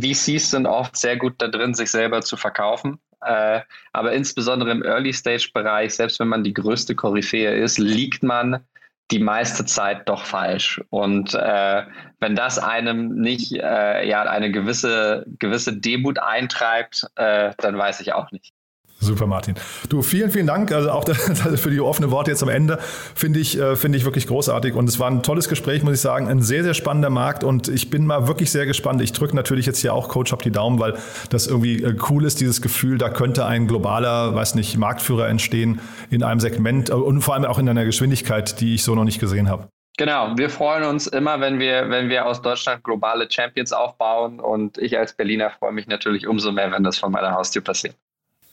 VCs 0.00 0.52
sind 0.52 0.66
oft 0.66 0.96
sehr 0.96 1.16
gut 1.16 1.34
da 1.38 1.48
drin, 1.48 1.74
sich 1.74 1.90
selber 1.90 2.20
zu 2.20 2.36
verkaufen. 2.36 3.00
Äh, 3.22 3.60
aber 3.92 4.12
insbesondere 4.12 4.70
im 4.70 4.82
Early-Stage-Bereich, 4.82 5.94
selbst 5.94 6.20
wenn 6.20 6.28
man 6.28 6.44
die 6.44 6.54
größte 6.54 6.94
Koryphäe 6.94 7.54
ist, 7.54 7.78
liegt 7.78 8.22
man 8.22 8.64
die 9.10 9.18
meiste 9.18 9.64
Zeit 9.64 10.08
doch 10.08 10.24
falsch. 10.24 10.80
Und 10.90 11.34
äh, 11.34 11.82
wenn 12.20 12.36
das 12.36 12.58
einem 12.58 13.14
nicht 13.14 13.52
äh, 13.52 14.08
ja, 14.08 14.22
eine 14.22 14.52
gewisse, 14.52 15.26
gewisse 15.38 15.76
Demut 15.76 16.18
eintreibt, 16.18 17.06
äh, 17.16 17.52
dann 17.58 17.76
weiß 17.76 18.00
ich 18.00 18.12
auch 18.12 18.30
nicht. 18.30 18.54
Super, 19.02 19.26
Martin. 19.26 19.54
Du, 19.88 20.02
vielen, 20.02 20.30
vielen 20.30 20.46
Dank. 20.46 20.72
Also 20.72 20.90
auch 20.90 21.04
für 21.56 21.70
die 21.70 21.80
offene 21.80 22.10
Worte 22.10 22.30
jetzt 22.30 22.42
am 22.42 22.50
Ende. 22.50 22.78
Finde 23.14 23.40
ich, 23.40 23.58
äh, 23.58 23.74
finde 23.74 23.96
ich 23.96 24.04
wirklich 24.04 24.26
großartig. 24.26 24.74
Und 24.74 24.88
es 24.88 24.98
war 24.98 25.10
ein 25.10 25.22
tolles 25.22 25.48
Gespräch, 25.48 25.82
muss 25.82 25.94
ich 25.94 26.00
sagen. 26.00 26.28
Ein 26.28 26.42
sehr, 26.42 26.62
sehr 26.62 26.74
spannender 26.74 27.08
Markt. 27.08 27.42
Und 27.42 27.68
ich 27.68 27.88
bin 27.88 28.04
mal 28.04 28.28
wirklich 28.28 28.50
sehr 28.50 28.66
gespannt. 28.66 29.00
Ich 29.00 29.12
drücke 29.12 29.34
natürlich 29.34 29.64
jetzt 29.64 29.78
hier 29.78 29.94
auch 29.94 30.08
Coach 30.08 30.34
auf 30.34 30.42
die 30.42 30.50
Daumen, 30.50 30.78
weil 30.78 30.98
das 31.30 31.46
irgendwie 31.46 31.82
äh, 31.82 31.96
cool 32.10 32.26
ist, 32.26 32.40
dieses 32.40 32.60
Gefühl, 32.60 32.98
da 32.98 33.08
könnte 33.08 33.46
ein 33.46 33.66
globaler, 33.66 34.34
weiß 34.34 34.54
nicht, 34.54 34.76
Marktführer 34.76 35.28
entstehen 35.28 35.80
in 36.10 36.22
einem 36.22 36.40
Segment 36.40 36.90
äh, 36.90 36.92
und 36.92 37.22
vor 37.22 37.34
allem 37.34 37.46
auch 37.46 37.58
in 37.58 37.68
einer 37.68 37.86
Geschwindigkeit, 37.86 38.60
die 38.60 38.74
ich 38.74 38.84
so 38.84 38.94
noch 38.94 39.04
nicht 39.04 39.18
gesehen 39.18 39.48
habe. 39.48 39.68
Genau, 39.96 40.36
wir 40.36 40.48
freuen 40.50 40.84
uns 40.84 41.06
immer, 41.06 41.40
wenn 41.40 41.58
wir, 41.58 41.90
wenn 41.90 42.08
wir 42.08 42.26
aus 42.26 42.40
Deutschland 42.40 42.84
globale 42.84 43.30
Champions 43.30 43.72
aufbauen. 43.72 44.40
Und 44.40 44.78
ich 44.78 44.98
als 44.98 45.14
Berliner 45.14 45.50
freue 45.50 45.72
mich 45.72 45.86
natürlich 45.86 46.26
umso 46.26 46.52
mehr, 46.52 46.70
wenn 46.70 46.84
das 46.84 46.98
von 46.98 47.12
meiner 47.12 47.32
Haustür 47.32 47.62
passiert. 47.62 47.96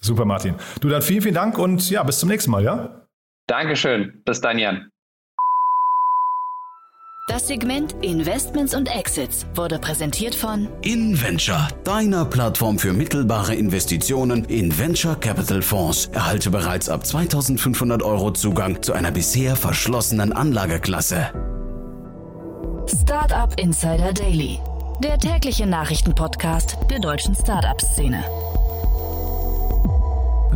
Super, 0.02 0.26
Martin. 0.26 0.56
Du 0.82 0.90
dann 0.90 1.02
vielen, 1.02 1.22
vielen 1.22 1.36
Dank 1.36 1.58
und 1.58 1.90
ja, 1.90 2.04
bis 2.04 2.20
zum 2.20 2.30
nächsten 2.30 2.52
Mal, 2.52 2.64
ja? 2.64 3.08
Dankeschön. 3.48 4.22
Bis 4.26 4.42
dann, 4.42 4.60
Jan. 4.60 4.92
Das 7.30 7.46
Segment 7.48 7.94
Investments 8.04 8.74
und 8.74 8.88
Exits 8.88 9.46
wurde 9.54 9.80
präsentiert 9.80 10.34
von 10.34 10.70
InVenture, 10.82 11.68
deiner 11.84 12.24
Plattform 12.24 12.80
für 12.80 12.94
mittelbare 12.94 13.54
Investitionen 13.54 14.46
in 14.46 14.78
Venture 14.80 15.18
Capital 15.18 15.62
Fonds. 15.62 16.06
Erhalte 16.14 16.50
bereits 16.50 16.88
ab 16.88 17.06
2500 17.06 18.02
Euro 18.02 18.32
Zugang 18.32 18.82
zu 18.82 18.94
einer 18.94 19.12
bisher 19.12 19.58
verschlossenen 19.58 20.32
Anlageklasse. 20.32 21.30
Startup 22.88 23.54
Insider 23.60 24.14
Daily, 24.14 24.60
der 25.04 25.18
tägliche 25.18 25.68
Nachrichtenpodcast 25.68 26.78
der 26.90 27.00
deutschen 27.00 27.36
Startup-Szene. 27.36 28.24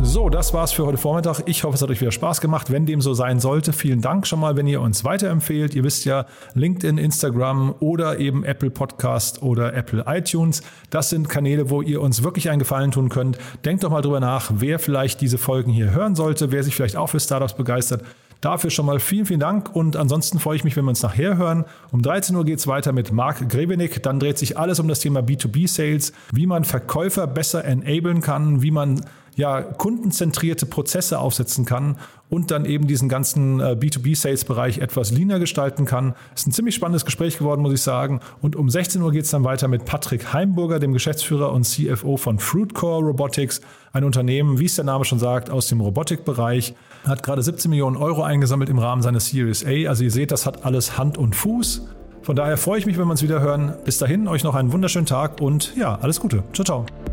So, 0.04 0.28
das 0.28 0.52
war's 0.52 0.72
für 0.72 0.84
heute 0.84 0.98
Vormittag. 0.98 1.42
Ich 1.46 1.62
hoffe, 1.62 1.76
es 1.76 1.82
hat 1.82 1.88
euch 1.88 2.00
wieder 2.00 2.10
Spaß 2.10 2.40
gemacht. 2.40 2.72
Wenn 2.72 2.86
dem 2.86 3.00
so 3.00 3.14
sein 3.14 3.38
sollte, 3.38 3.72
vielen 3.72 4.00
Dank 4.00 4.26
schon 4.26 4.40
mal, 4.40 4.56
wenn 4.56 4.66
ihr 4.66 4.80
uns 4.80 5.04
weiterempfehlt. 5.04 5.76
Ihr 5.76 5.84
wisst 5.84 6.04
ja, 6.04 6.26
LinkedIn, 6.54 6.98
Instagram 6.98 7.76
oder 7.78 8.18
eben 8.18 8.42
Apple 8.42 8.70
Podcast 8.70 9.42
oder 9.42 9.74
Apple 9.74 10.04
iTunes. 10.08 10.64
Das 10.90 11.08
sind 11.08 11.28
Kanäle, 11.28 11.70
wo 11.70 11.82
ihr 11.82 12.00
uns 12.00 12.24
wirklich 12.24 12.50
einen 12.50 12.58
Gefallen 12.58 12.90
tun 12.90 13.10
könnt. 13.10 13.38
Denkt 13.64 13.84
doch 13.84 13.90
mal 13.90 14.02
drüber 14.02 14.18
nach, 14.18 14.50
wer 14.52 14.80
vielleicht 14.80 15.20
diese 15.20 15.38
Folgen 15.38 15.70
hier 15.70 15.92
hören 15.92 16.16
sollte, 16.16 16.50
wer 16.50 16.64
sich 16.64 16.74
vielleicht 16.74 16.96
auch 16.96 17.08
für 17.08 17.20
Startups 17.20 17.54
begeistert. 17.54 18.02
Dafür 18.40 18.70
schon 18.70 18.86
mal 18.86 18.98
vielen, 18.98 19.24
vielen 19.24 19.38
Dank 19.38 19.74
und 19.74 19.94
ansonsten 19.94 20.40
freue 20.40 20.56
ich 20.56 20.64
mich, 20.64 20.76
wenn 20.76 20.84
wir 20.84 20.88
uns 20.88 21.02
nachher 21.04 21.36
hören. 21.36 21.64
Um 21.92 22.02
13 22.02 22.34
Uhr 22.34 22.44
geht 22.44 22.58
es 22.58 22.66
weiter 22.66 22.90
mit 22.90 23.12
Marc 23.12 23.48
Grebenig. 23.48 24.02
Dann 24.02 24.18
dreht 24.18 24.36
sich 24.36 24.58
alles 24.58 24.80
um 24.80 24.88
das 24.88 24.98
Thema 24.98 25.20
B2B-Sales, 25.20 26.12
wie 26.32 26.48
man 26.48 26.64
Verkäufer 26.64 27.28
besser 27.28 27.64
enablen 27.64 28.20
kann, 28.20 28.60
wie 28.60 28.72
man 28.72 29.00
ja, 29.36 29.62
kundenzentrierte 29.62 30.66
Prozesse 30.66 31.18
aufsetzen 31.18 31.64
kann 31.64 31.96
und 32.28 32.50
dann 32.50 32.64
eben 32.64 32.86
diesen 32.86 33.08
ganzen 33.08 33.60
äh, 33.60 33.76
B2B-Sales-Bereich 33.78 34.78
etwas 34.78 35.10
leaner 35.10 35.38
gestalten 35.38 35.84
kann. 35.84 36.14
Ist 36.34 36.46
ein 36.46 36.52
ziemlich 36.52 36.74
spannendes 36.74 37.04
Gespräch 37.04 37.38
geworden, 37.38 37.62
muss 37.62 37.74
ich 37.74 37.82
sagen. 37.82 38.20
Und 38.40 38.56
um 38.56 38.70
16 38.70 39.02
Uhr 39.02 39.12
geht 39.12 39.24
es 39.24 39.30
dann 39.30 39.44
weiter 39.44 39.68
mit 39.68 39.84
Patrick 39.84 40.32
Heimburger, 40.32 40.78
dem 40.78 40.92
Geschäftsführer 40.92 41.52
und 41.52 41.64
CFO 41.64 42.16
von 42.16 42.38
Fruitcore 42.38 43.04
Robotics, 43.04 43.60
ein 43.92 44.04
Unternehmen, 44.04 44.58
wie 44.58 44.64
es 44.64 44.76
der 44.76 44.84
Name 44.84 45.04
schon 45.04 45.18
sagt, 45.18 45.50
aus 45.50 45.68
dem 45.68 45.80
Robotikbereich. 45.80 46.74
Hat 47.06 47.22
gerade 47.22 47.42
17 47.42 47.70
Millionen 47.70 47.96
Euro 47.96 48.22
eingesammelt 48.22 48.70
im 48.70 48.78
Rahmen 48.78 49.02
seines 49.02 49.28
Series 49.28 49.64
A. 49.64 49.88
Also 49.88 50.04
ihr 50.04 50.10
seht, 50.10 50.30
das 50.30 50.46
hat 50.46 50.64
alles 50.64 50.96
Hand 50.96 51.18
und 51.18 51.36
Fuß. 51.36 51.86
Von 52.22 52.36
daher 52.36 52.56
freue 52.56 52.78
ich 52.78 52.86
mich, 52.86 52.96
wenn 52.96 53.06
wir 53.06 53.10
uns 53.10 53.22
wieder 53.22 53.40
hören. 53.40 53.74
Bis 53.84 53.98
dahin, 53.98 54.28
euch 54.28 54.44
noch 54.44 54.54
einen 54.54 54.72
wunderschönen 54.72 55.06
Tag 55.06 55.40
und 55.40 55.74
ja, 55.76 55.96
alles 55.96 56.20
Gute. 56.20 56.44
Ciao, 56.52 56.64
ciao. 56.64 57.11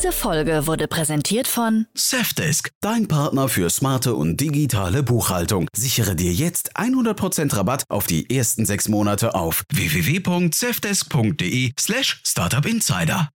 Diese 0.00 0.12
Folge 0.12 0.66
wurde 0.66 0.88
präsentiert 0.88 1.46
von 1.46 1.84
Safdesk, 1.92 2.70
dein 2.80 3.06
Partner 3.06 3.50
für 3.50 3.68
smarte 3.68 4.14
und 4.14 4.40
digitale 4.40 5.02
Buchhaltung. 5.02 5.68
Sichere 5.76 6.16
dir 6.16 6.32
jetzt 6.32 6.74
100% 6.74 7.54
Rabatt 7.54 7.84
auf 7.90 8.06
die 8.06 8.34
ersten 8.34 8.64
sechs 8.64 8.88
Monate 8.88 9.34
auf 9.34 9.62
www.safdesk.de 9.70 11.72
slash 11.78 12.22
startupinsider. 12.24 13.28